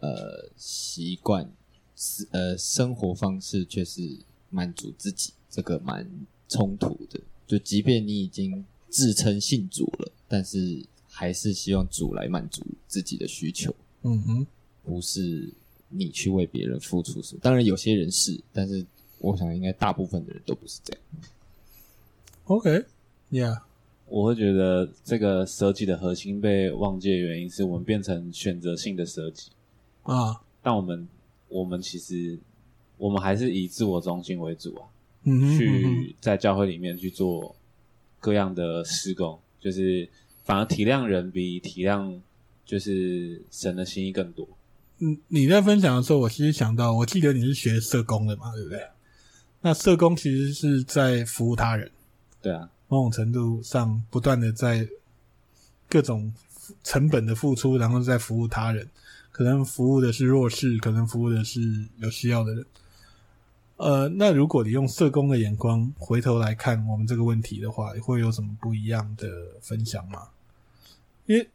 [0.00, 1.50] 呃习惯
[1.94, 4.18] 是呃生活方式却是
[4.50, 6.08] 满足自己，这个蛮
[6.48, 7.20] 冲突的。
[7.46, 13.74] 就即便你已经自称信主了，但是还是希望主来满足自己的需求。
[14.02, 14.46] 嗯哼，
[14.84, 15.48] 不是
[15.88, 17.40] 你去为别人付出什么。
[17.42, 18.84] 当然有些人是，但是
[19.18, 21.02] 我想应该大部分的人都不是这样。
[22.44, 23.60] OK，Yeah，、okay.
[24.06, 29.50] 我会觉得这个舍己的核心被忘记的原因是我们变成选择性的舍己
[30.04, 30.40] 啊。
[30.62, 31.06] 但我们
[31.48, 32.38] 我们其实
[32.96, 34.88] 我们还是以自我中心为主啊。
[35.24, 37.54] 嗯哼，去在教会里面去做
[38.20, 40.08] 各样的施工，就是
[40.44, 42.20] 反而体谅人比体谅
[42.64, 44.48] 就是神的心意更多。
[44.98, 48.82] 嗯，你在分享的时候，我其实想到，我记得你是学社工的嘛，对不对？
[49.60, 51.90] 那社工其实是在服务他人，
[52.42, 54.88] 对啊，某种程度上不断的在
[55.88, 56.32] 各种
[56.82, 58.88] 成本的付出，然后在服务他人，
[59.30, 61.60] 可能服务的是弱势，可能服务的是
[61.98, 62.66] 有需要的人。
[63.78, 69.28] 呃，那如果你用社工的眼光回头来看我们这个问题的话，会有什么不一样的
[69.60, 70.28] 分享吗？
[71.26, 71.48] 因为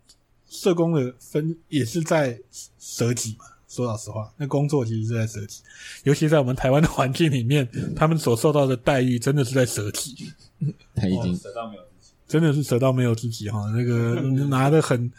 [0.49, 2.39] 社工的分也是在
[2.79, 3.45] 舍己嘛。
[3.67, 5.61] 说老实话，那工作其实是在舍己，
[6.03, 10.31] 尤其在我们台湾的环境里面，他们所受到的待遇真的是在舍己。
[10.95, 13.69] 他已经舍到没有自己，真的是舍到没有自己哈。
[13.75, 15.11] 那个 拿的很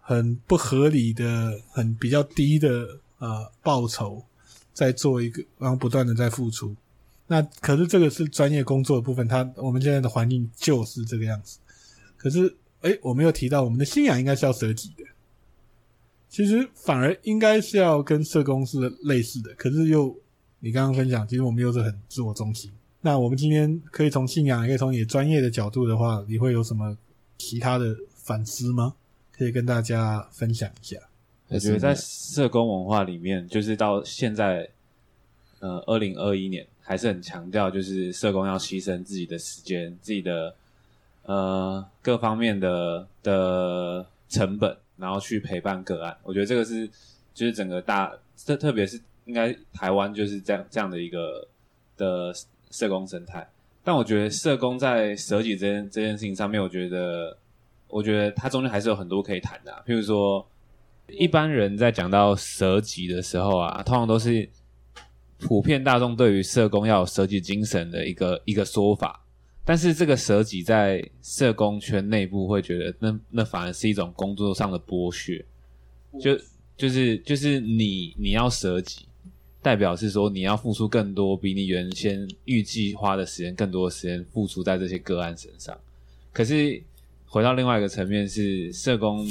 [0.00, 4.24] 很不合理的、很比较低的呃报酬。
[4.74, 6.74] 在做一个，然后不断的在付出，
[7.28, 11.58] 那可是这个是专业工作的部分，他我们现在的环境就是这个样子。
[12.16, 15.04] 可是，诶，我们又提到我们的信仰应该是要舍己的，
[16.28, 19.54] 其实反而应该是要跟社工是类似的。
[19.54, 20.14] 可是又，
[20.58, 22.72] 你刚刚分享，其实我们又是很自我中心。
[23.00, 26.96] 那我们今天可以从信仰，也可以从你专业的角度的话，你会有什么
[27.38, 28.94] 其他的反思吗？
[29.30, 30.96] 可以跟大家分享一下。
[31.54, 34.68] 我觉得在社工文化里面，就是到现在，
[35.60, 40.52] 呃，二零二一年还是很强调，就是社工要牺牲自己的时间、自己的
[41.22, 46.16] 呃各方面的的成本，然后去陪伴个案。
[46.24, 46.90] 我觉得这个是
[47.32, 48.12] 就是整个大，
[48.44, 51.46] 特特别是应该台湾就是这样这样的一个
[51.96, 52.34] 的
[52.72, 53.48] 社工生态。
[53.84, 57.36] 但我觉得社工在舍己这件这件事情上面，我觉得
[57.86, 60.44] 我觉得它中间还是有很多可以谈的啊，譬如说。
[61.08, 64.48] 一般人在讲到舍己的时候啊，通常都是
[65.38, 69.20] 普遍大众对于社工要有舍己精神的一个一个说法。
[69.66, 75.44] 但是这个舍己在社工圈内部会觉得那，那那反而是一种工作上的剥削。
[76.20, 76.38] 就
[76.76, 79.06] 就是就是你你要舍己，
[79.62, 85.78] 代表是说你要付出更多，比你原先预计花的时间更多的时间付出在这些个案身上。
[86.32, 86.82] 可是
[87.26, 89.30] 回到另外一个层面是社工。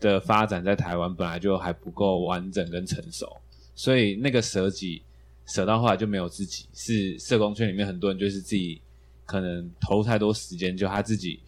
[0.00, 3.36] 的发展在台湾本来就还不够完整跟成熟，
[3.74, 5.02] 所以那个舍己
[5.46, 8.80] 舍到后来就没有自己，是社工圈里面很多人就是自己
[9.24, 11.40] 可能投入太多时间，就他自己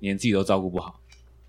[0.00, 0.98] 连自己都照顾不好，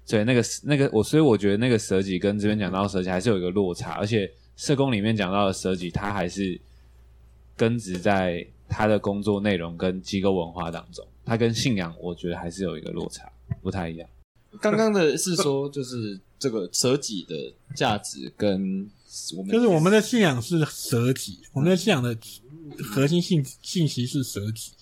[0.06, 6.60] 所以那个那个我所以我觉得那个舍己跟这边讲到舍己还是有一个落差，而且社工里面讲到的舍己，他还是
[7.58, 14.10] 根植在他的工作内容跟机构文化当中，他跟信仰我觉得还是有一个落差，不太一样。
[14.62, 16.20] 刚刚的是说就是。
[16.40, 17.34] 这个舍己的
[17.74, 18.86] 价值跟
[19.38, 22.14] 我们就是我们的信仰是舍己，我们的信仰的
[22.84, 24.74] 核心信信息是舍己，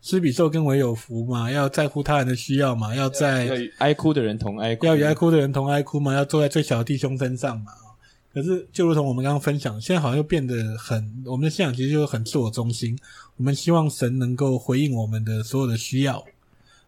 [0.00, 7.72] 施比受更为有福嘛，要在乎他人的需要嘛，要在要与哀哭的人同哀哭，要与哀哭的人同哀哭嘛，要坐在最小的弟兄身上嘛。
[8.32, 12.98] 可是就如同我们刚刚分享，现在好像又变得很，我们的信仰其实就是很自我中心，
[13.36, 16.24] 我们希望神能够回应我们的所有的需要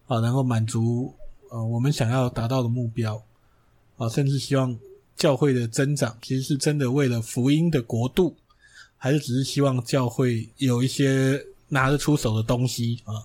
[0.06, 1.14] 啊，然后满足
[1.50, 3.22] 呃我们想要达到的目标。
[3.98, 4.78] 啊，甚至希望
[5.16, 8.37] 教会的增长，其实是真的为了福音的国度，
[8.98, 13.24] 还是只是希望教会有一些拿得出手的东西啊？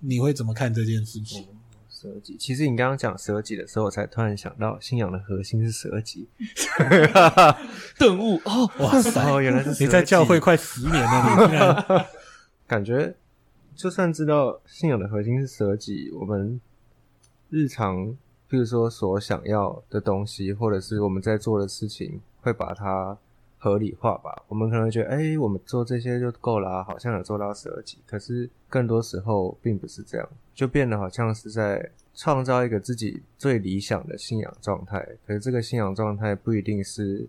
[0.00, 1.44] 你会怎么看这件事情？
[1.90, 6.26] 舍己，其实你刚刚讲舍己的时候，我才突然想到，信仰的核心是舍己。
[7.98, 9.30] 顿悟哦，哇塞！
[9.30, 12.06] 哦，原来是你在教会快十年了，你竟然
[12.66, 13.14] 感觉，
[13.76, 16.58] 就算知道信仰的核心是舍己，我们
[17.52, 18.16] 日常。
[18.50, 23.16] 譬如说，所想要的东西，或者是我们在做的事情，会把它
[23.56, 24.42] 合理化吧。
[24.46, 27.96] 我们可能觉得，哎、我们做这些就够了，好像有做到舍己。
[28.06, 35.16] 可是更多时候并不是这样，就变得好像是在创造一个自己最理想的信仰状态。
[35.26, 37.26] 可是这个信仰状态不一定是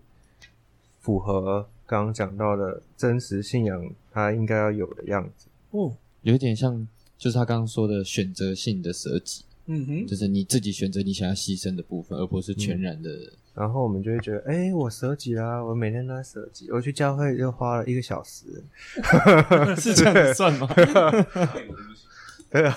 [1.00, 5.48] 符合刚刚讲到的真实信仰它应该要有的样子。
[5.72, 6.86] 哦，有点像，
[7.18, 9.46] 就是他刚刚说的选择性的舍己。
[9.66, 13.10] 嗯哼，就是你自己选择你想要牺牲的部分，而不是全然的。
[13.10, 16.70] 嗯、然后我们就会觉得，哎、欸，我舍己啦，我每天都在舍己。
[16.70, 18.46] 我去教会又花了一个小时，
[19.80, 20.68] 是这样算吗？
[22.52, 22.76] 对啊，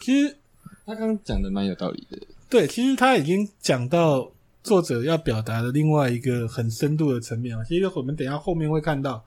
[0.00, 0.36] 其实
[0.84, 2.16] 他刚刚讲的蛮有道理的。
[2.48, 4.30] 对，其实他已经讲到
[4.62, 7.64] 作者要表达的另外一个很深度的层面了。
[7.64, 9.24] 其实我们等一下后面会看到，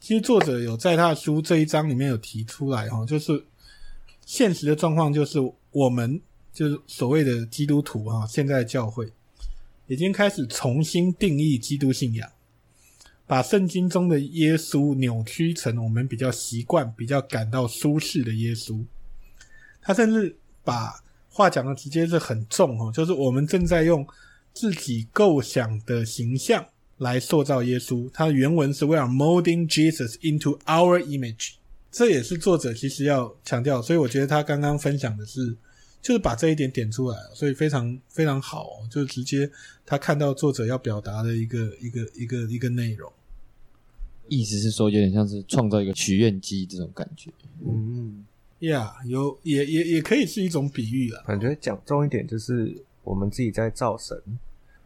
[0.00, 3.44] 其实作者有在他的书这一章里面有提出来哈，就是。
[4.26, 5.38] 现实的状况就是，
[5.70, 6.20] 我们
[6.52, 9.12] 就是所谓的基督徒啊，现在的教会
[9.86, 12.30] 已经开始重新定义基督信仰，
[13.26, 18.84] 把圣经中的耶稣扭曲成我们比较习惯、比较感到舒适的耶稣。
[19.80, 24.06] 他甚至把话讲的直接是很重哦，就是我们正在用
[24.52, 26.66] 自己构想的形象
[26.96, 28.10] 来塑造耶稣。
[28.12, 31.54] 他的原文是 “We are molding Jesus into our image”，
[31.98, 33.82] 这也是作者其实要强调。
[33.82, 35.52] 所以我觉得他刚刚分享的是，
[36.00, 39.50] 就是把这一点点出来，所以非常非常好，就是直接
[39.84, 43.12] 他看到作者要表达的一个一个一个一个内容。
[44.28, 47.32] 意思是说，有点像是创造一个许愿机这种感觉。
[47.66, 48.24] 嗯，
[48.60, 51.24] 呀、yeah，有也也也可以是一种比喻啦。
[51.26, 54.16] 感觉讲重一点，就是我们自己在造神。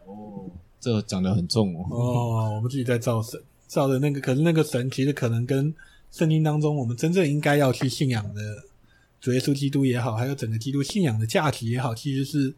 [0.06, 0.48] 哦，
[0.80, 1.86] 这讲得很重哦。
[1.90, 5.74] 哦，我们自己在造神，造的那个，可是那个神其实可能跟
[6.12, 8.64] 圣经当中我们真正应该要去信仰的
[9.18, 12.54] 主耶稣基督也好，还有整个基督信仰的价值也好，其实是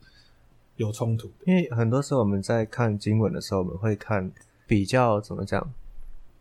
[0.77, 1.31] 有冲突。
[1.47, 4.31] 因为很多时候我们在看经文的时候，我们会看
[4.67, 5.73] 比较怎么讲。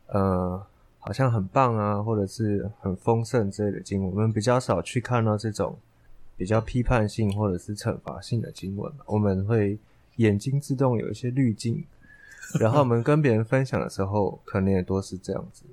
[0.07, 0.65] 呃，
[0.99, 5.77] 好像很棒啊，或者是很丰盛之类的经文，我们比较少去看到这种
[6.35, 8.91] 比较批判性或者是惩罚性的经文。
[9.05, 9.77] 我们会
[10.15, 11.83] 眼睛自动有一些滤镜，
[12.59, 15.63] 然后我们跟别人分享的时候，可能也多是这样子。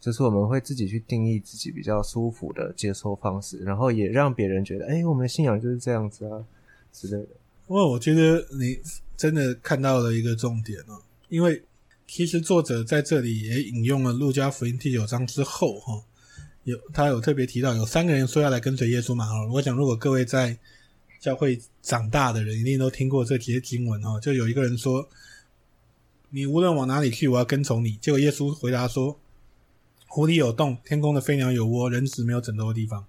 [0.00, 6.44] 就是我们会自己去定义自己比较舒服的接收方式，然后也让别人觉得，哎，我们的信仰就是这样子啊
[6.92, 7.28] 之类的。
[7.68, 8.78] 因为我觉得你
[9.16, 11.62] 真的看到了一个重点哦，因为。
[12.08, 16.04] 其实作者在这里也引用了路加福音第九章之后，哈，
[16.62, 19.44] 有他有特别提到有三个人说要来跟随耶稣嘛哈。
[19.48, 20.56] 我想如果各位在
[21.18, 24.20] 教会长大的人，一定都听过这节经文哈。
[24.20, 25.08] 就有一个人说
[26.30, 29.18] ：“你无论往哪里去，我要跟从你。”结果耶稣回答说
[30.06, 33.04] ：“湖里有洞，天空的飞鸟有窝，人子没有枕头的地方。”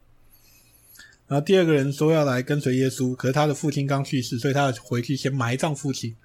[1.28, 6.16] 然后第二个人说要来跟随耶稣，可是他的父亲刚去世，所以他要回去先埋葬父亲。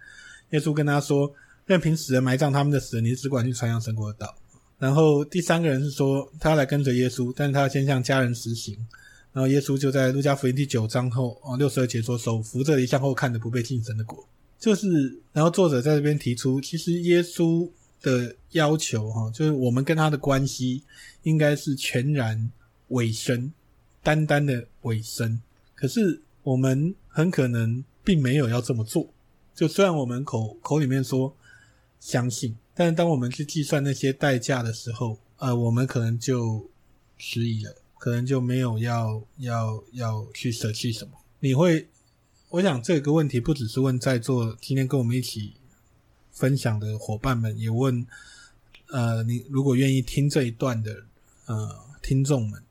[0.50, 1.32] 耶稣跟他说。
[1.64, 4.34] 任凭死人埋葬他们的死人，你只管去传扬神国的道。
[4.80, 8.76] 然后第三个人是说，他要来跟随耶稣，但他要先向家人实行。
[9.32, 14.26] 然后耶稣就在路加福音第九章后哦六十二节说：“手扶着离向后看的，不被进神的国。”
[14.58, 17.70] 就是，然后作者在这边提出，其实耶稣
[18.02, 20.82] 的要求哈，就是我们跟他的关系
[21.22, 22.50] 应该是全然
[22.88, 23.52] 尾声，
[24.02, 25.40] 单单的尾声。
[25.74, 29.08] 可是我们很可能并没有要这么做。
[29.54, 31.34] 就虽然我们口口里面说。
[32.02, 36.68] 相信，但是当我们去计算那些代价的时候，呃，我们可能就
[37.16, 41.12] 迟疑了，可能就没有要要要去舍弃什么。
[41.38, 41.86] 你会，
[42.48, 45.52] 我想这个问题不只是问在座今天跟我们一起
[46.32, 48.06] 分享的伙伴们，也问，
[48.90, 51.04] 呃，你如果愿意听这一段的
[51.46, 52.62] 呃听众们，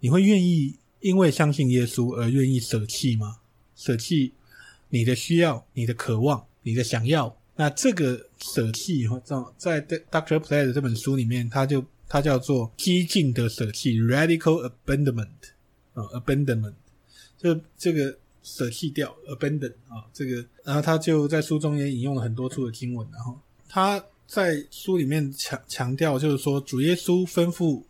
[0.00, 3.38] 你会愿意因为相信耶稣而愿意舍弃吗？
[3.76, 4.32] 舍弃
[4.88, 7.36] 你的需要、你的渴望、你的想要。
[7.56, 9.06] 那这个舍弃，
[9.56, 15.28] 在在 Doctor Play 的这本书里面，它就它叫做激进的舍弃 （radical abandonment）
[15.92, 16.74] 啊，abandonment，
[17.38, 23.36] 就这个舍弃掉 abandon 啊，这个，然后他就在书中也引用了很多处的经文，然后
[23.68, 27.82] 他在书里面强强调，就是说主耶稣吩咐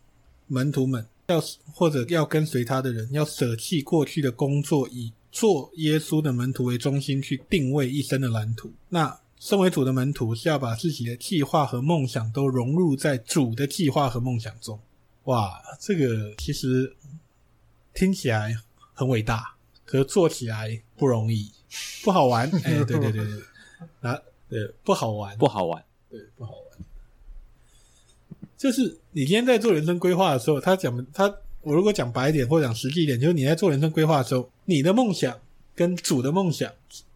[0.46, 1.42] 门徒们要
[1.72, 8.72] 或者要跟随他的人要舍弃过去的工作，以做耶稣的门徒为中心去定位一生的蓝图。
[8.88, 14.78] 那身为主的门徒，是要把自己的计划和梦想都融入在主的计划和梦想中。
[15.24, 16.94] 哇，这个其实
[17.92, 18.56] 听起来
[18.92, 19.53] 很伟大，
[19.84, 21.50] 可是做起来不容易，
[22.02, 22.50] 不好玩。
[22.64, 23.42] 哎，对对对对，
[24.00, 26.60] 啊，对，不好玩，不好玩，对，不好玩。
[28.56, 31.32] 就是你今天在做人生规划的时候，他讲他，
[31.62, 35.38] 我如果讲白一点或者讲实际一点，就是你在做人生规划的时候，你的梦想
[35.74, 36.72] 跟主的梦想，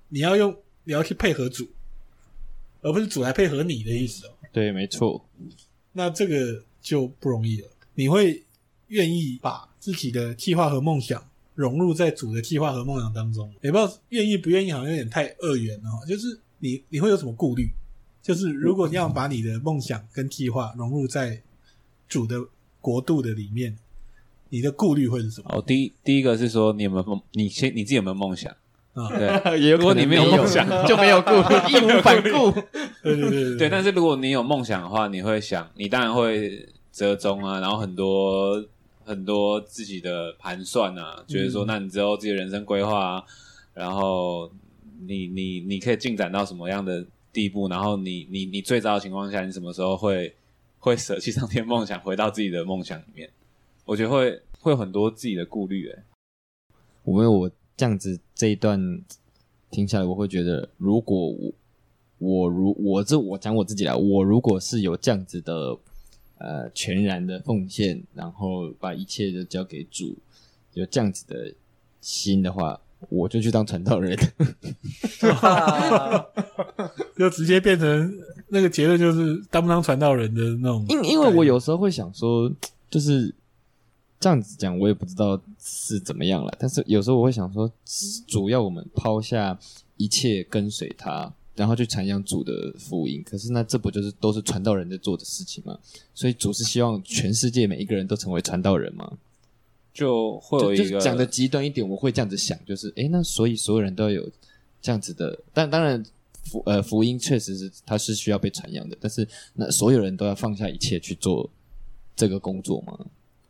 [0.09, 1.69] 你要用，你要去配合主。
[2.81, 4.31] 而不是主来配合你的意思哦。
[4.53, 5.25] 对，没错。
[5.93, 7.69] 那这个就不容易了。
[7.95, 8.45] 你会
[8.87, 11.28] 愿意把自己的计划和梦想
[11.59, 13.53] 融入在主的计划和梦想当中？
[13.61, 15.91] 也不知道愿意不愿意，好像有点太二元了。
[16.07, 17.69] 就是你，你会有什么顾虑？
[18.23, 21.43] 就是如果你要把你的梦想跟计划融入在
[22.09, 22.37] 主的
[22.81, 23.77] 国度的里面，
[24.51, 25.51] 你的顾虑会是什么？
[25.53, 27.21] 哦，第一，第一个是说，你有没有梦？
[27.33, 28.55] 你先你自己有没有梦想？
[28.95, 32.53] 啊对， 也如果你没有梦想， 就没有顾虑，义无反顾。
[33.03, 38.65] 对对对对，但是如果你有梦想的话，你会想，你当然会折中啊，然后很多
[39.09, 43.25] 很多自己的盘算啊，觉得说，那你之后自己的人生规划啊，
[43.73, 44.51] 然后
[45.07, 50.35] 你你你可以进展到什么样的地步，然后你你你最糟的情况下，你什么时候会
[50.79, 53.31] 会舍弃上天梦想，回到自己的梦想里面？
[53.85, 55.89] 我觉得会会有很多自己的顾虑。
[55.91, 56.05] 哎，
[57.05, 57.51] 我没有我。
[57.79, 59.01] 这样子这一段
[59.71, 61.53] 听下来，我会觉得，如果我
[62.19, 65.79] 我如我这我讲我自己来，我如果是有这样子的
[66.39, 70.17] 呃全然的奉献，然后把一切都交给主，
[70.75, 71.53] 有这样子的
[72.01, 74.17] 心的话，我就去当传道人，
[77.17, 78.13] 就直接变成
[78.49, 80.85] 那个结论，就是当不当传道人的那种。
[80.89, 82.51] 因因为我有时候会想说，
[82.91, 83.33] 就是
[84.21, 86.53] 这样子讲，我也不知道是怎么样了。
[86.59, 87.71] 但是有时候我会想说，
[88.27, 89.59] 主要我们抛下
[89.97, 93.23] 一切跟随他，然后去传扬主的福音。
[93.23, 95.79] 可是那这不就是都是传道人在做的事情吗？
[96.15, 99.19] 所以主是希望全世界每一个人都成为传道人吗？
[99.93, 104.31] 就会有一个讲的极端一点，我会这样子想，就是诶，那所以所有人都要有
[104.81, 106.01] 这样子的，但当然
[106.45, 111.51] 福呃福音确实是它是需要被传扬的，但是那所有人都要放下一切去做
[112.15, 112.97] 这个工作吗？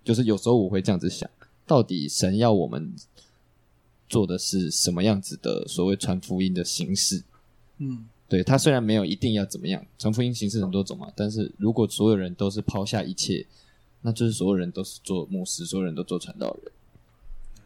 [0.02, 1.28] 就是有时候我会这样子想，
[1.66, 2.94] 到底神要我们
[4.08, 7.22] 做的是什么样子的所谓传福音的形式？
[7.78, 13.46] 嗯，对，他虽然没有一定要怎么样，传福音形式很多种嘛，但是如果所有人都是抛下一切。
[14.00, 16.72] 那就是所有人都是做牧师，所有人都做传道人。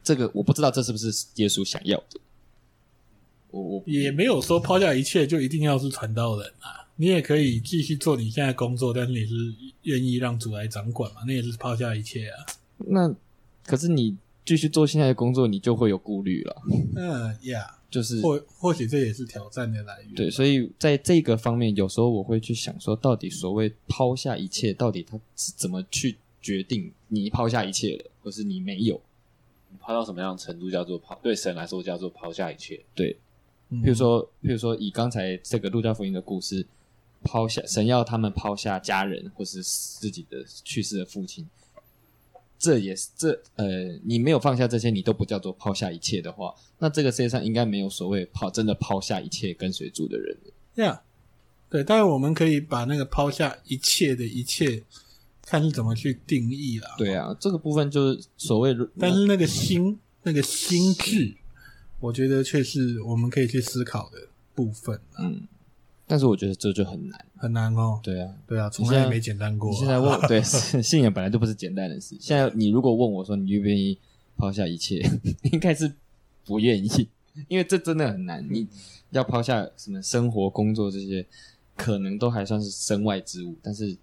[0.03, 2.19] 这个我不知道，这是不是耶稣想要的？
[3.51, 6.89] 我我也没有说抛下一切就一定要是传道人啊。
[6.97, 9.35] 你也可以继续做你现在工作，但是你是
[9.83, 11.21] 愿意让主来掌管嘛？
[11.27, 12.47] 那也是抛下一切啊。
[12.79, 13.15] 那
[13.67, 16.63] 可是你继续做现在的工作，你就会有顾虑了。
[16.97, 20.15] 嗯呀，就是或或许这也是挑战的来源。
[20.15, 26.17] 对，所以在这个方面，有时候我会去想说，到底所谓抛下一切，到底他是怎么去？
[26.45, 29.01] 决定你抛下一切了，或是你没有，
[29.71, 31.17] 你抛到什么样的程度叫做抛？
[31.23, 32.85] 对神来说叫做抛下一切。
[32.97, 33.17] 对，
[33.71, 36.67] 譬如说，譬如说，以刚才这个路加福音的故事，
[37.23, 41.49] 抛下神要他们抛下家人，或是自己的去世的父亲，
[42.63, 43.67] 这也是这呃，
[44.05, 50.37] 你没有放下这些，你都不叫做抛下一切的话，那这个世界上应该没有所谓抛真的抛下一切跟随主的人。
[50.77, 51.03] 对啊，
[51.69, 54.85] 对，当然我们可以把那个抛下一切的一切。
[55.45, 56.87] 看你怎么去定义了。
[56.97, 61.35] 对啊，这个部分就是所谓，但是那个心，那个心智，
[61.99, 64.99] 我觉得却是我们可以去思考的部分。
[65.19, 65.43] 嗯，
[66.13, 67.99] 但是我觉得这就很难，很难哦。
[68.03, 69.71] 对啊，对啊，从来没简单过。
[69.71, 72.15] 你现在问，对，信仰本来就不是简单的事。
[72.21, 73.97] 现在你如果问我说，你愿不愿意
[74.37, 75.03] 抛下一切，
[75.51, 75.91] 应该是
[76.45, 77.09] 不愿意，
[77.49, 78.47] 因为这真的很难。
[78.47, 78.69] 你
[79.09, 81.25] 要抛下什么生活、工作这些，
[81.75, 83.97] 可能都还算是身外之物，但是。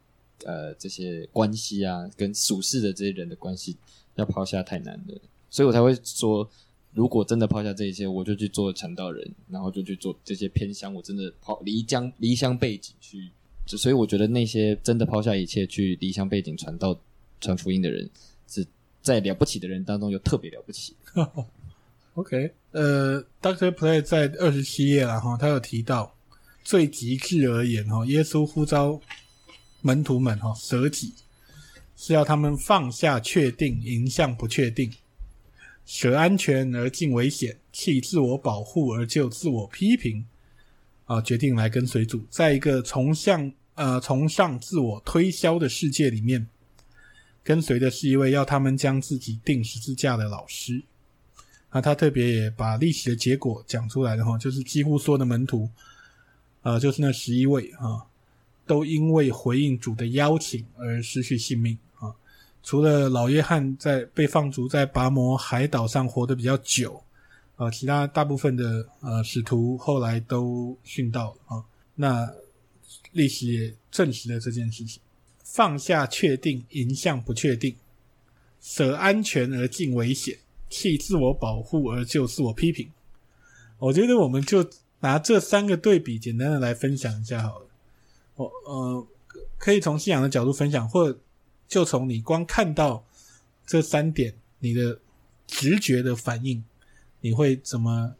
[0.46, 3.76] 呃，这些关系啊，跟属世的这些人的关系，
[4.16, 6.50] 要抛下太难了，所以我才会说，
[6.94, 13.30] 如果真的抛下这一切，我就去做传道人，然后就去做这些偏乡，我真的抛离乡离乡背井去，
[13.66, 17.00] 所以我觉得那些真的抛下一切去离乡背井传道、
[17.40, 18.10] 传福音的人，
[18.48, 18.66] 是
[19.02, 20.96] 在了不起的人当中又特别了不起。
[22.16, 23.72] OK，呃，Dr.
[23.72, 26.16] Play 在二十七页了哈，他有提到
[26.64, 29.02] 最极致而言哈，耶稣呼召。
[29.82, 31.14] 门徒们哈舍己，
[31.96, 34.90] 是要他们放下确定，迎向不确定；
[35.90, 40.24] 舍安全而进危险，弃自我保护而就自我批评。
[41.06, 46.48] 啊，决定来跟随主，在一个崇向呃崇尚自我推销的世界里面，
[47.44, 50.84] 跟随的是一位要他们将自己钉十字架的老师。
[51.72, 55.68] 那他特别也把历史的结果讲出来的哈，就是几乎所有的门徒，
[56.62, 58.06] 呃，就是那十一位啊。
[58.68, 61.76] 都因为回应主的邀请而失去性命！
[62.62, 67.02] 除了老约翰在被放逐在拔摩海岛上活得比较久
[67.56, 71.64] 啊，其他大部分的呃使徒后来都殉道了啊。
[71.96, 72.32] 那
[73.12, 75.02] 历史也证实了这件事情：
[75.44, 77.74] 放下确定，迎向不确定；
[78.62, 80.38] 舍安全而进危险，
[80.70, 82.90] 弃自我保护而就自我批评。
[83.80, 87.66] 我觉得我们就拿这三个对比，简单的来分享一下好了。
[88.36, 89.08] 我，呃，
[89.58, 91.18] 可以从信仰的角度分享，或
[91.70, 93.06] 就从你光看到
[93.66, 95.00] 这三点，你的
[95.48, 96.62] 直觉的反应，
[97.22, 98.14] 你会怎么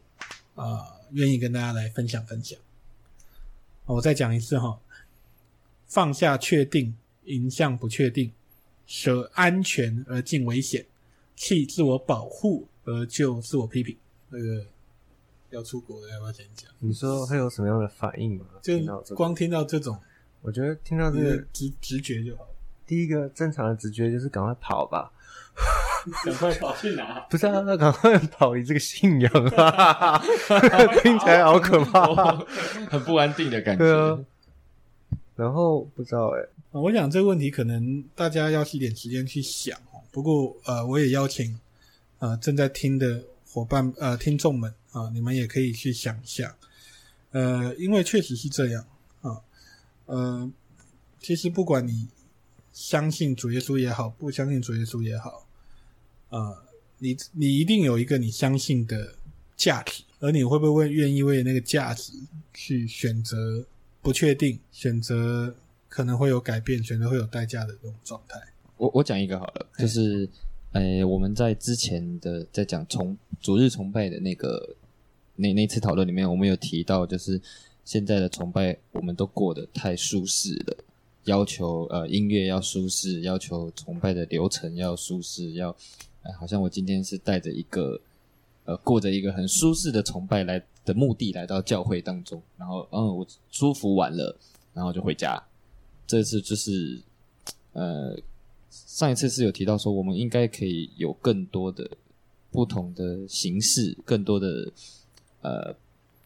[0.54, 0.96] 啊？
[1.10, 2.58] 愿意跟大家来分享分享。
[3.84, 4.80] 我再讲一次哈，
[5.86, 8.30] 放下确定，迎向不确定；
[8.86, 10.86] 舍安全而进危险，
[11.36, 13.98] 弃自我保护而就自我批评。
[14.30, 14.64] 那个。
[15.50, 16.70] 要出国的要不要先讲？
[16.78, 18.46] 你说会有什么样的反应吗？
[18.62, 18.78] 就
[19.16, 20.00] 光听到这种，
[20.42, 22.46] 我觉得听到这个直直觉就好。
[22.90, 25.12] 第一个正常的直觉就是赶快跑吧，
[26.24, 27.20] 赶快跑去哪？
[27.30, 30.18] 不是啊，赶快跑离这个信仰啊！
[31.00, 32.34] 听起来好可怕，
[32.90, 33.84] 很不安定的感觉。
[33.84, 34.18] 啊。
[35.36, 40.02] 然后不知道哎、欸，我想这个问题可能大家要一点时间去想哦。
[40.10, 41.56] 不过呃，我也邀请
[42.18, 44.74] 呃正在听的伙伴呃听众们。
[44.92, 46.52] 啊，你们也可以去想一下，
[47.30, 48.84] 呃，因为确实是这样
[49.22, 49.38] 啊，
[50.06, 50.50] 呃，
[51.20, 52.08] 其实不管你
[52.80, 55.46] 相信主耶稣也好，不相信主耶稣也好，
[56.30, 56.64] 呃，
[56.96, 59.12] 你你一定有一个你相信的
[59.54, 62.14] 价值，而你会不会愿意为那个价值
[62.54, 63.66] 去选择
[64.00, 65.54] 不确定，选择
[65.90, 68.40] 可能会有改变，选择会有代价的这种状态？
[68.78, 70.26] 我我讲一个好了，就是，
[70.72, 74.74] 呃，我们在之前的在讲崇主日崇拜的那个
[75.36, 77.38] 那那次讨论里面，我们有提到，就是
[77.84, 80.76] 现在的崇拜我们都过得太舒适了。
[81.24, 85.70] 要求呃音乐要舒适，要求崇拜的流程要舒适，要
[86.22, 88.00] 哎，好像我今天是带着一个
[88.64, 94.36] 呃过着一个很舒适的崇拜来的目的来到教会当中，然后嗯我舒服完了，
[94.72, 95.42] 然后就回家。
[96.06, 97.00] 这次就是
[97.72, 98.18] 呃
[98.70, 101.88] 上一次是有提到说，我们应该可以有更多的
[102.50, 104.72] 不同的形式，更多的
[105.42, 105.74] 呃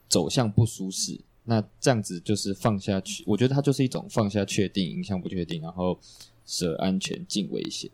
[0.09, 1.21] 走向不舒适。
[1.45, 5.99] 那这样子就是放下去，我觉得它就是一种放下确定，迎向不确定，然后
[6.47, 7.91] 舍安全进危险。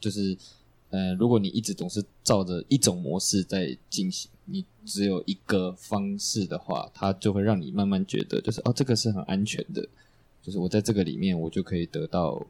[0.00, 0.36] 就是，
[0.90, 9.88] 呃，如果你一直总是照着一种模式在进行，你只有一个方式的话，它就会让你慢慢觉得，就是哦，这个是很安全的，
[10.42, 12.44] 就是我在这个里面，我就可以得到，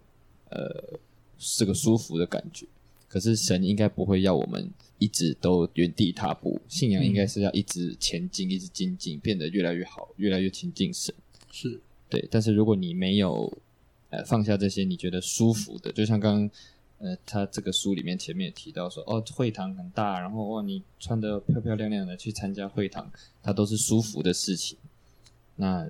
[0.48, 0.98] 呃，
[1.36, 2.66] 这个舒服的感觉。
[3.12, 11.14] 可是神应该不会要我们一直都原地踏步，信仰应该是要一直前进，一直精进，变得越来越好，越来越亲近神。
[11.50, 12.26] 是对。
[12.30, 13.52] 但是如果你没有
[14.08, 16.50] 呃放下这些你觉得舒服的，就像刚刚
[17.00, 24.78] 呃他这个书里面前面也提到说，哦，会堂很大，然后哦你穿的漂漂亮亮的去参加会堂，它都是舒服的事情。
[25.56, 25.86] 那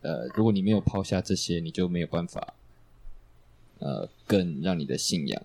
[0.00, 2.54] 呃如果你没有抛下这些，你就没有办法
[3.80, 5.42] 呃更让你的信仰。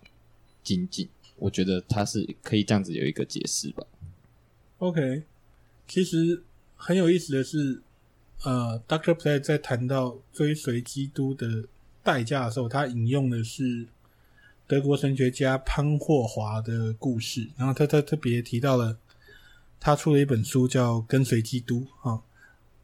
[0.64, 3.86] 精进，我觉得他是可以这样子有一个解释吧。
[4.78, 5.24] OK，
[5.88, 6.42] 其实
[6.76, 7.82] 很有意思的是，
[8.44, 9.14] 呃，Dr.
[9.14, 11.66] Platt 在谈到追随基督的
[12.02, 13.88] 代价的时候，他引用的是
[14.68, 18.98] 德国神学家潘霍华的故事，然后他他特别提到了
[19.80, 22.22] 他出了一本书叫《跟随基督》啊，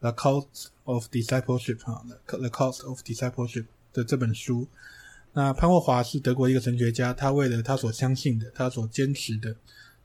[0.00, 2.04] The Cost of Discipleship》啊，
[2.38, 3.62] 《The Cost of Discipleship》
[3.92, 4.68] 的这本书。
[5.32, 9.54] 那潘霍华是德国一个神学家，他为了他所相信的，他所坚持的，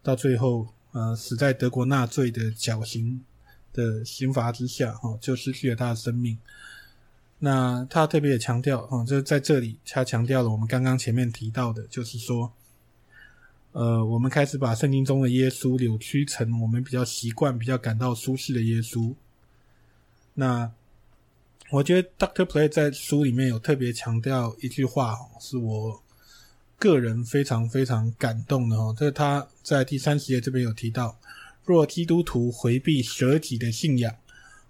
[0.04, 3.24] 到最后，呃，死在德国纳粹的绞刑
[3.74, 6.38] 的刑罚之下，哈、哦，就失去了他的生命。
[7.40, 12.54] 那他特别也强调，哈、哦，就是在这里，他强调了我们刚刚前面提到的，就是说，
[13.72, 19.16] 呃，我们开始把圣经中的耶稣扭曲成我们比较习惯、比较感到舒适的耶稣。
[20.36, 20.72] 那。
[21.72, 26.02] 我觉得 Doctor Play 在书里面有特别强调一句话，是我
[26.78, 28.96] 个人非常非常感动的哦。
[28.98, 31.20] 这是他在第三十页这边有提到：
[31.64, 34.16] 若基督徒回避舍己的信仰，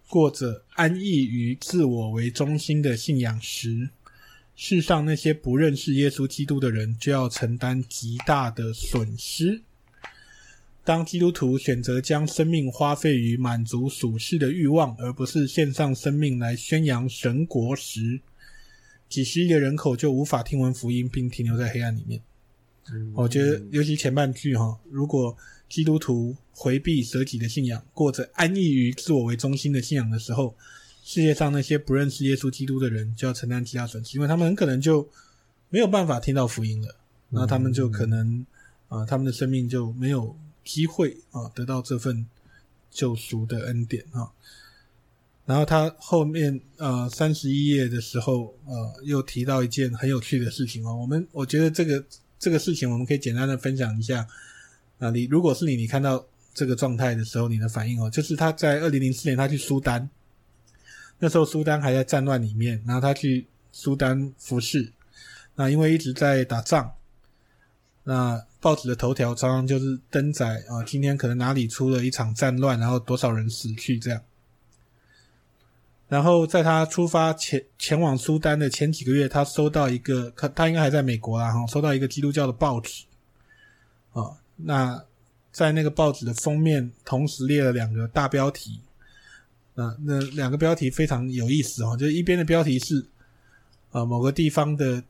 [0.08, 3.90] 过着安逸于自我为中心的信仰时，
[4.56, 9.62] 世上那些不认识耶稣基督的人就要承担极大的损失。
[10.86, 18.22] 当基督徒选择将生命花费于满足属世的欲望，而不是献上生命来宣扬神国时，
[19.10, 22.22] 几十亿的人口就无法听闻福音，并停留在黑暗里面。
[22.92, 25.36] 嗯、我觉得，尤其前半句哈，如果
[25.68, 30.56] 基督徒回避舍己的信仰，过着安逸于自我为中心的信仰的时候，
[31.04, 35.10] 世界上那些不认识耶稣基督的人就要承担其他损失，因为他们很可能就
[35.70, 36.96] 没有办法听到福音了，
[37.30, 38.46] 那他们就可能
[38.88, 40.38] 啊、呃，他们的生命就没有。
[40.66, 42.26] 机会啊，得到这份
[42.92, 44.30] 救赎的恩典啊。
[45.46, 50.96] 然后他后面呃三十一页的时候呃又提到一件很有趣的事情哦。
[50.96, 52.04] 我们我觉得这个
[52.40, 54.28] 这个事情我们可以简单的分享一下
[54.98, 55.12] 啊。
[55.12, 60.10] 你如果是你，你看到这个状态的时候，你的反应哦，就是他在二零零四年他去苏丹，
[61.20, 64.92] 那时候苏丹还在战乱里面，然后他去苏丹服侍，
[65.54, 66.92] 那因为一直在打仗。
[68.04, 74.20] 那报纸的头条常常就是登载啊，今天可能哪里出了一场战乱，然后多少人死去这样。
[76.08, 83.04] 然后在他出发前前往苏丹的前几个月，他收到一个，他他应该还在美国啦哈，收到一个基督教的报纸
[84.14, 84.36] 啊。
[84.56, 85.06] 那
[85.52, 88.82] 在那个报纸的封面，同时列了两个大标题，
[89.76, 93.06] 啊，那两个标题非常有意思哦，就一边的标题是
[93.92, 95.04] 啊某个地方的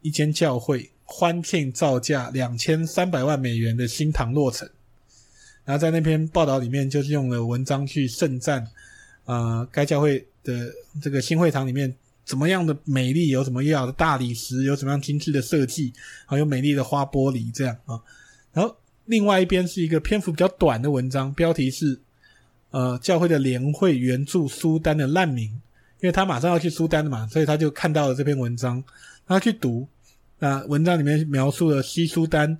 [0.00, 0.91] 一间教会。
[1.14, 4.66] 欢庆造价两千三百万美元的新堂落成，
[5.62, 8.66] 然后在那篇报道里面就是用了文章去盛赞，
[9.26, 11.94] 呃，该教会的这个新会堂里面
[12.24, 15.92] 怎么样的美丽，有什么样的大理石，有什么样精致的设计，
[16.24, 18.00] 还有美丽的花玻璃这样啊。
[18.54, 22.00] 然后另外一边是一个篇幅比较短的文章，标题是
[22.70, 25.44] 呃教会的联会援助苏丹的难民，
[26.00, 28.82] 因为他马上要去苏丹的嘛，所以他就看到了这篇文章，
[29.26, 29.86] 他去读。
[30.42, 32.58] 那文章里面描述了西苏丹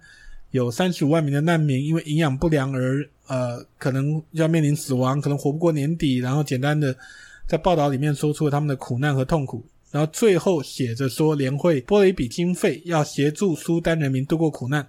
[0.52, 6.18] 有三十五万名的难民因为营养不良而呃可能要面临死亡，可能活不过年底。
[6.18, 6.96] 然后简单的
[7.44, 9.64] 在报道里面说出了他们的苦难和痛苦。
[9.90, 14.86] 然后最后写着说，联会拨了一笔经费，要协助苏丹人民度过苦难。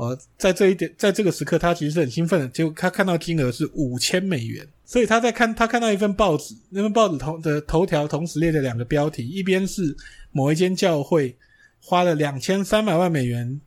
[0.00, 2.48] 呃，在这一点，在这个时刻，他其实是很兴奋的。
[2.48, 9.94] 结果他看到金额是五千美元，所以他在看，他看到一份报纸，那份报纸头的头条同时列着两个标题，一边是
[10.32, 11.36] 某一间教会
[11.82, 13.60] 花了两千三百万美元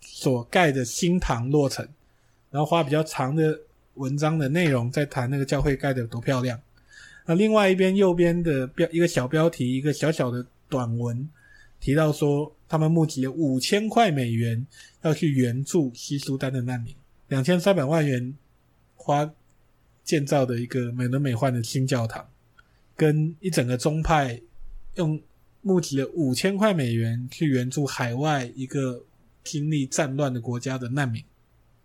[0.00, 1.86] 所盖的新堂落成，
[2.50, 3.56] 然后花比较长的
[3.94, 6.60] 文章的内容在谈那个教会盖的多漂亮。
[7.26, 11.30] 那另外一边右边的标一个小标题，一个小小的短文
[11.78, 12.55] 提到说。
[12.68, 14.66] 他们募集了五千块美元，
[15.02, 16.94] 要去援助西苏丹的难民。
[17.28, 18.34] 两千三百万元
[18.94, 19.30] 花
[20.02, 22.28] 建造的一个美轮美奂的新教堂，
[22.96, 24.40] 跟一整个宗派
[24.96, 25.20] 用
[25.62, 29.04] 募集了五千块美元去援助海外一个
[29.44, 31.22] 经历战乱的国家的难民。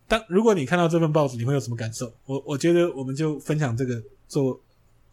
[0.08, 2.12] 当如果你看到这份报纸，你会有什么感受？
[2.26, 4.60] 我我觉得我们就分享这个做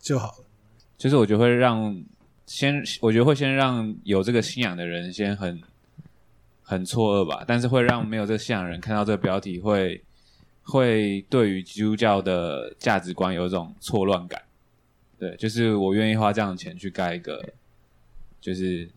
[0.01, 0.45] 就好了。
[0.97, 2.03] 就是我觉得会让。
[2.49, 5.61] 先，我觉得会先让有这个信仰的人先很
[6.63, 10.03] 很错愕吧，但是会让没有这个信仰人看到这个标题，会
[10.63, 14.41] 会对于基督教的价值观有一种错乱感。
[15.19, 17.53] 对，就是我愿意花这样的钱去盖一个
[18.41, 18.89] 就是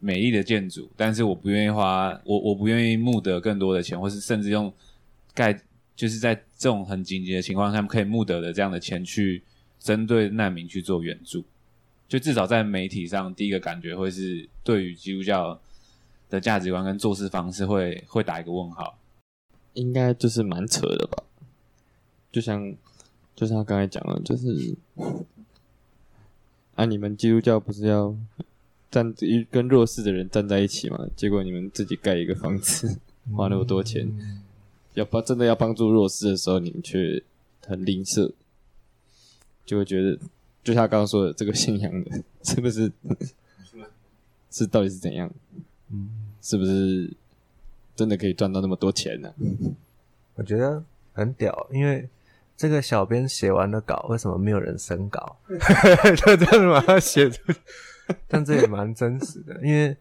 [0.00, 4.72] 美丽的建筑，但是我不愿意花我我不愿意募得更多的钱，或是甚至用
[5.32, 5.56] 盖
[5.94, 9.40] 就是在这种很紧急的情况下可以募得的这样的钱去
[9.78, 11.44] 针对难民去做援助。
[12.10, 15.60] 就至少在媒体上，第一个感觉会是对于基督教
[16.28, 18.98] 的价值观跟做事方式会会打一个问号，
[19.74, 21.22] 应该就是蛮扯的吧？
[22.32, 22.74] 就像
[23.36, 24.74] 就像他刚才讲的，就是
[26.74, 28.12] 啊，你们基督教不是要
[28.90, 29.14] 站
[29.48, 31.06] 跟弱势的人站在一起吗？
[31.14, 32.98] 结果你们自己盖一个房子，
[33.36, 34.12] 花那么多钱，
[34.94, 37.22] 要帮真的要帮助弱势的时候，你们却
[37.64, 38.32] 很吝啬，
[39.64, 40.18] 就会觉得。
[40.62, 42.92] 就像刚刚说的，这个信仰的是不是
[44.50, 45.30] 是到底是怎样？
[45.90, 46.10] 嗯，
[46.42, 47.12] 是不是
[47.96, 49.34] 真的可以赚到那么多钱呢、啊？
[50.36, 50.82] 我觉得
[51.12, 52.08] 很屌，因为
[52.56, 55.36] 这个小编写完的稿，为什么没有人审稿？
[55.48, 57.52] 就这样把它写出。
[58.26, 59.96] 但这也蛮真实的，因为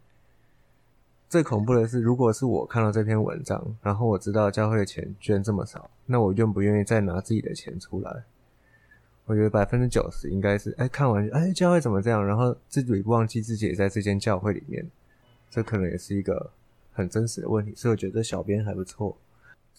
[1.30, 8.24] 最恐怖的是，如果是我看到这篇文章，然后我知道教会的钱捐这么少，那我愿不愿意再拿自己的钱出来？
[9.30, 12.26] 我觉得百分之九十应该是，哎，看完，哎，教会怎么这样？
[12.26, 14.84] 然后自己忘记自己也在这间教会里面，
[15.52, 16.52] 这可能也是一个
[16.92, 17.72] 很真实的问题。
[17.76, 19.16] 所以我觉得小编还不错。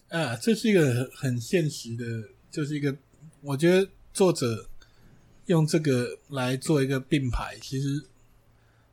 [0.08, 2.96] 啊，这是一个很现实的，就是一个，
[3.40, 4.68] 我觉得作者
[5.46, 8.04] 用这个来做一个并排，其实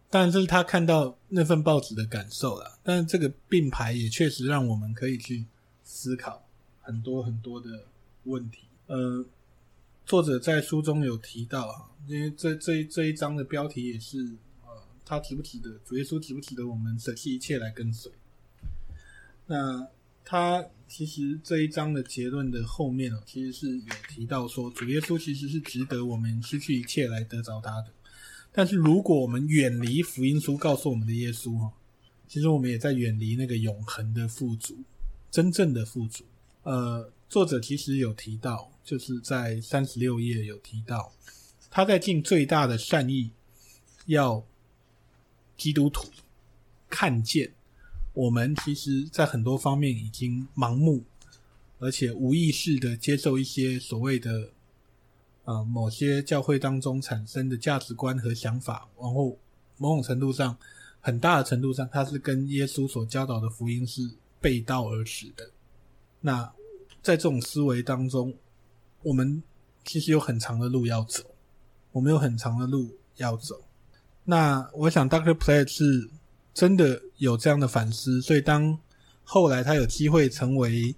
[0.10, 2.80] 当然这是他看到那份报纸的感受啦。
[2.82, 5.46] 但是这个并排也确实让我们可以去
[5.84, 6.44] 思考
[6.82, 7.84] 很多很多的
[8.24, 8.62] 问题。
[8.88, 9.24] 呃。
[10.08, 14.18] 作者在书中有提到哈，因为这这这一章的标题也是
[14.66, 14.72] 呃，
[15.04, 18.10] 他值不值得主耶稣值不值得我们舍弃一切来跟随？
[19.48, 19.86] 那
[20.24, 27.88] 他其实这一章的结论的后面哦，其实是有提到说，主耶稣其实是值得我们失去一切来得着他的。
[28.54, 31.74] 但是如果我们远离福音书告诉我们的耶稣哈，
[32.30, 34.78] 其实我们也在远离那个永恒的富足，
[35.30, 36.24] 真正的富足。
[36.64, 38.72] 呃，作者其实有提到。
[38.88, 41.12] 就是在三十六页有提到，
[41.70, 43.32] 他在尽最大的善意，
[44.06, 44.46] 要
[45.58, 46.08] 基督徒
[46.90, 47.52] 看见
[48.14, 51.04] 我们其实，在很多方面已经盲目，
[51.80, 54.52] 而且无意识的接受一些所谓的
[55.44, 59.38] 呃某些教会当中产生的价值观和想法，然后
[59.76, 60.58] 某种程度上，
[61.02, 65.52] 很大的程度上，它是跟耶稣所教导的福音是背道而驰的。
[66.22, 66.54] 那
[67.08, 68.36] 在这种思维当中，
[69.02, 69.42] 我们
[69.86, 71.24] 其实有很长的路要走，
[71.94, 73.64] 我们有很长的路要走。
[74.26, 76.10] 那我想，Doctor Platt 是
[76.54, 78.78] 真的有这样的反思，所以当
[79.24, 80.94] 后来他有机会成为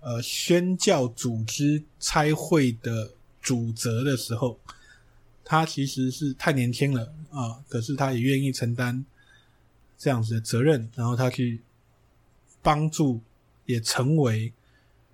[0.00, 4.58] 呃宣教组织差会的主责的时候，
[5.44, 9.06] 他其实是太年轻了啊，可是他也愿意承担
[9.96, 11.62] 这样子的责任，然后他去
[12.60, 13.20] 帮助，
[13.66, 14.52] 也成为。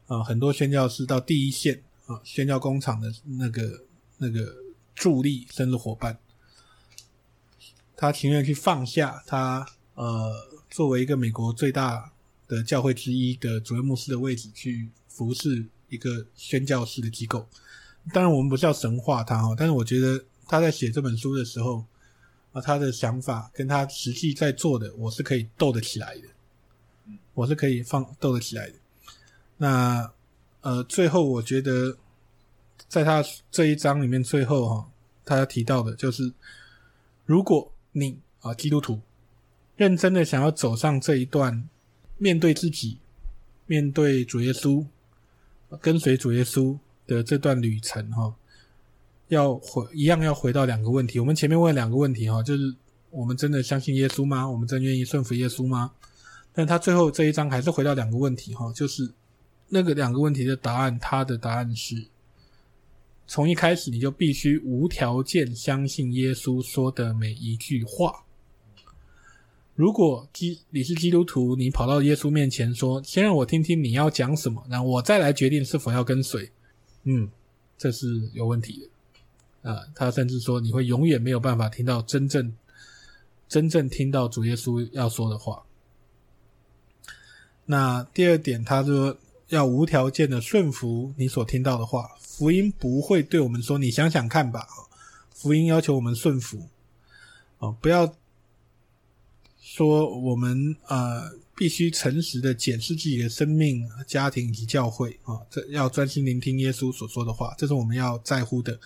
[0.07, 3.85] 啊，很多宣教士到第一线啊，宣教工厂的那个
[4.19, 4.55] 那个
[4.95, 6.19] 助力甚至伙伴，
[7.97, 10.33] 他情愿去放下他呃
[10.71, 12.13] 作为一个美国最大
[12.47, 17.49] 的教会之一的主任牧师的位置，去服侍一个宣教士的机构。
[18.13, 21.85] 当然，我们不是要神化他哦，但是我觉得他在写这本书的时候
[22.53, 26.29] 啊，他的想法跟他实际在做的，我是可以斗得起来的。
[27.35, 28.75] 我是可以放斗得起来的。
[29.59, 30.13] 那
[30.61, 31.97] 呃，最后我觉得，
[32.89, 34.91] 在他这一章里面，最后哈，
[35.25, 36.33] 他提到的就是，
[37.25, 39.01] 如果你啊基督徒
[39.77, 41.69] 认真的想要走上这一段，
[42.19, 42.99] 面对自己，
[43.67, 44.85] 面对主耶稣，
[45.81, 46.77] 跟随主耶稣
[47.07, 48.35] 的这段旅程哈，
[49.29, 51.21] 要回一样要回到两个问题。
[51.21, 52.75] 我们前面问两个问题哈，就是
[53.11, 54.51] 我们真的相信耶稣吗？
[54.51, 55.93] 我们真愿意顺服耶稣吗？
[56.53, 59.13] 但他最后这一章还是回到两个问题哈，就是。
[59.69, 62.07] 那个两个问题的答案，他的答案是：
[63.27, 68.25] 从一开始你就必须无条件相信耶稣说的每一句话。
[69.75, 76.51] 如果基你是基督徒，你跑到耶稣面前说：“先让我听听你要讲什么，然后我再来决定是否要跟随。”
[77.03, 77.29] 嗯，
[77.77, 78.89] 这是有问题
[79.63, 79.71] 的。
[79.71, 82.55] 啊，他甚至说你会永远没有办法听到真正
[83.49, 85.65] 真正听到主耶稣要说的话。
[87.65, 89.19] 那第二点，他说。
[89.49, 94.67] 要无条件的顺服你所听到的话，福音不会对我们说“你想想看吧”，
[95.33, 96.67] 福音要求我们顺服，
[97.59, 98.13] 哦，不要
[99.61, 108.79] 说我们呃必须诚实的检视自己的生命、家庭以及教会啊，这要专心聆听耶稣所说的话，这是我们要在乎的。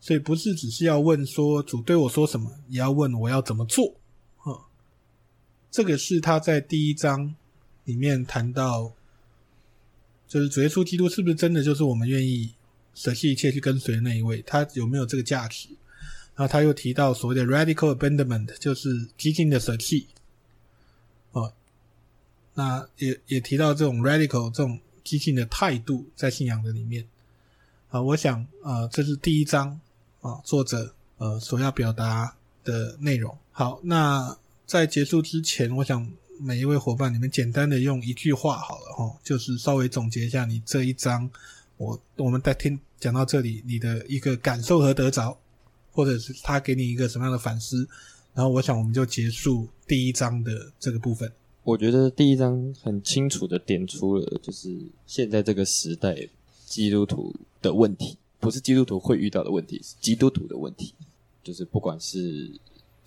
[0.00, 3.94] 所以不是只是要问说主对我说什么，也要问我要怎么做
[4.38, 4.56] 啊。
[5.70, 7.34] 这个是他在第一章
[7.84, 8.92] 里面谈到。
[10.28, 12.52] 就是主耶稣基督是不是真的就是我们愿意
[12.94, 14.42] 舍弃一切去跟随的那一位？
[14.42, 15.68] 他有没有这个价值？
[16.36, 20.06] 然后他又提到所谓的 radical abandonment，就是激进的舍弃。
[21.32, 21.52] 哦，
[22.54, 27.06] 那也也提到这种 radical 这种激进的态度在信仰的里面。
[27.88, 29.80] 啊，我想啊，这是第一章
[30.20, 33.36] 啊，作者呃所要表达的内容。
[33.50, 36.08] 好，那在结束之前，我想。
[36.40, 41.28] 每一位伙伴，你们简单的用一句话好了哈，就是稍微总结一下你这一章，
[41.76, 45.36] 我我们在听讲到这里，你的一个感受和得着，
[45.92, 47.88] 或者是他给你一个什么样的反思，
[48.34, 51.30] 然后我想我们就结束第一章的这个部分。
[51.64, 54.76] 我觉得第一章很清楚的点出了，就是
[55.06, 56.28] 现在这个时代
[56.64, 60.94] 基督徒的问题，不是基督徒会遇到的问题，是基督徒的问题，
[61.42, 62.52] 就是不管是。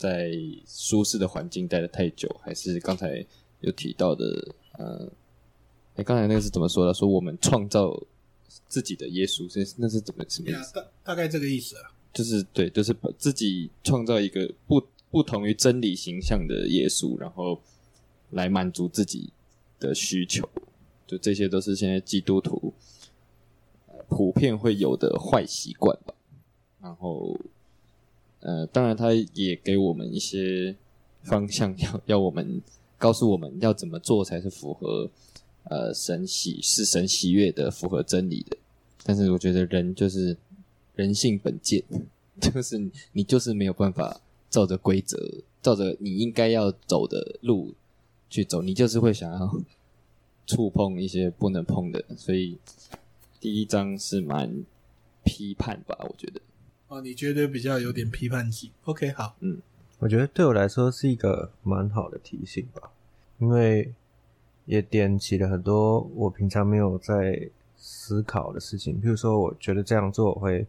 [0.01, 0.31] 在
[0.65, 3.23] 舒适的环境待的太久，还是刚才
[3.59, 4.25] 有提到的，
[4.79, 5.07] 呃，
[5.93, 6.91] 哎，刚才那个是怎么说的？
[6.91, 8.01] 说我们创造
[8.67, 10.73] 自己的耶稣，这那是怎么什么意思？
[10.73, 14.81] 大大概这个意思啊，就是对，就是把自己创造一个不
[15.11, 17.61] 不同于真理形象的耶稣，然后
[18.31, 19.31] 来满足自己
[19.79, 20.49] 的需求，
[21.05, 22.73] 就这些都是现在基督徒
[24.09, 26.15] 普遍会有的坏习惯吧，
[26.81, 27.39] 然后。
[28.41, 30.75] 呃，当然，他也给我们一些
[31.23, 32.61] 方向， 要要我们
[32.97, 35.09] 告诉我们要怎么做才是符合
[35.65, 38.57] 呃神喜是神喜悦的，符合真理的。
[39.03, 40.35] 但是我觉得人就是
[40.95, 41.83] 人性本贱，
[42.41, 42.79] 就是
[43.13, 44.19] 你就是没有办法
[44.49, 45.17] 照着规则，
[45.61, 47.73] 照着你应该要走的路
[48.29, 49.61] 去走，你就是会想要
[50.47, 52.03] 触碰一些不能碰的。
[52.17, 52.57] 所以
[53.39, 54.63] 第一章是蛮
[55.23, 56.41] 批判吧，我觉得。
[56.91, 59.57] 哦，你觉得比较有点批判性？OK，好，嗯，
[59.99, 62.91] 我觉得对我来说是一个蛮好的提醒吧，
[63.39, 63.93] 因为
[64.65, 70.67] 也点起了很多我平常没有在思考的事情，比如说，我觉得这样做会，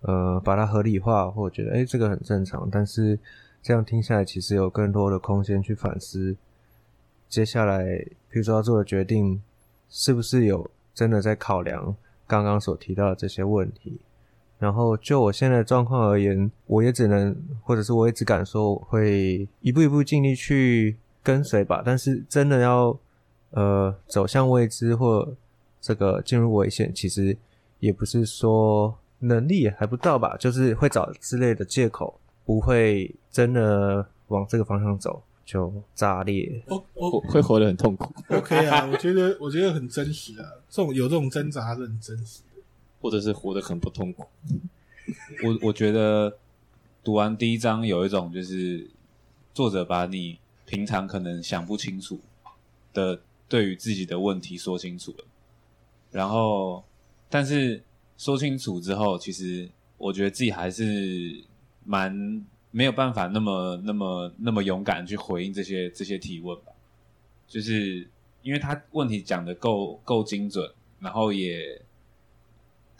[0.00, 3.18] 呃，把它合理化，或者觉得，诶，这个很正常，但是
[3.60, 6.34] 这样听下来，其实有更多的空间去反思，
[7.28, 7.84] 接下来，
[8.30, 9.42] 比如说要做的决定，
[9.90, 11.94] 是不是有真的在考量
[12.26, 14.00] 刚刚所提到的这些问题。
[14.58, 21.82] 然后就我现在的状况而言，我也只能，或者是我也只敢说，我会一步一步尽力去跟随吧。
[21.84, 22.98] 但是真的要，
[23.50, 25.34] 呃，走向未知或
[25.80, 27.36] 这个进入危险，其实
[27.80, 38.10] 也不是说能力也还不到吧，就是会找之类的借口，不会真的往这个方向走就炸裂，哦哦，会活得很痛苦。
[38.30, 42.40] OK 啊，我觉得我觉得很真实啊，这种有这种挣扎是很真实。
[43.00, 44.26] 或者是活得很不痛苦。
[45.44, 46.36] 我我觉得
[47.04, 48.90] 读完第一章有一种就是
[49.54, 52.18] 作者把你平常可能想不清楚
[52.92, 55.24] 的对于自己的问题说清楚了，
[56.10, 56.82] 然后
[57.30, 57.80] 但是
[58.18, 61.44] 说清楚之后，其实我觉得自己还是
[61.84, 66.72] 蛮没有办法那么那么那么勇敢去回应这些这些提问吧，
[67.46, 68.08] 就是
[68.42, 70.68] 因为他问题讲的够够精准，
[70.98, 71.80] 然后也。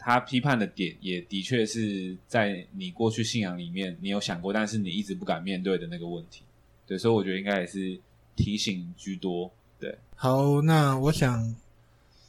[0.07, 6.43] 他批判的点也的确是在你过去信仰里面，你有想过，但是你一直不敢面对的那个问题。
[6.85, 7.99] 对，所以我觉得应该也是
[8.33, 9.51] 提醒居多。
[9.77, 11.53] 对，好，那我想，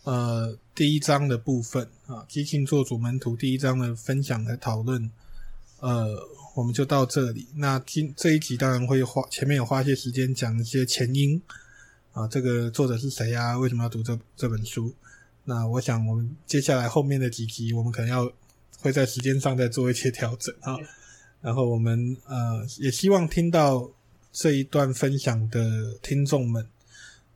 [0.02, 5.08] 呃，第一章的部分啊，激进做主门徒第一章的分享和讨论，
[5.78, 6.18] 呃，
[6.56, 7.46] 我们就到这里。
[7.54, 11.40] 那今这一集当然会花前面有花些时间讲一些前因
[12.10, 13.56] 啊，这个作者是谁啊？
[13.56, 14.92] 为什么要读这这本书？
[15.49, 18.30] 那我想我们接下来后面的几集，我们可能要
[18.80, 20.76] 会在时间上再做一些调整啊。
[21.40, 23.90] 然后我们呃也希望听到
[24.30, 26.66] 这一段分享的听众们，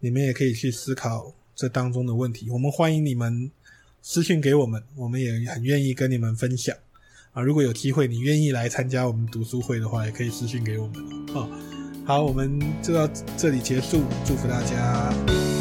[0.01, 2.51] 你们也可以去思考这当中的问题。
[2.51, 3.51] 我们欢迎你们
[4.03, 6.77] 私信给我们，我们也很愿意跟你们分享
[7.33, 7.41] 啊。
[7.41, 11.01] 如果有机会，你愿意来参加我们读书会的话，也可以私信给我们
[11.35, 11.49] 啊。
[12.05, 13.09] 好，我们就到
[13.39, 15.52] 这里结束，祝福大家。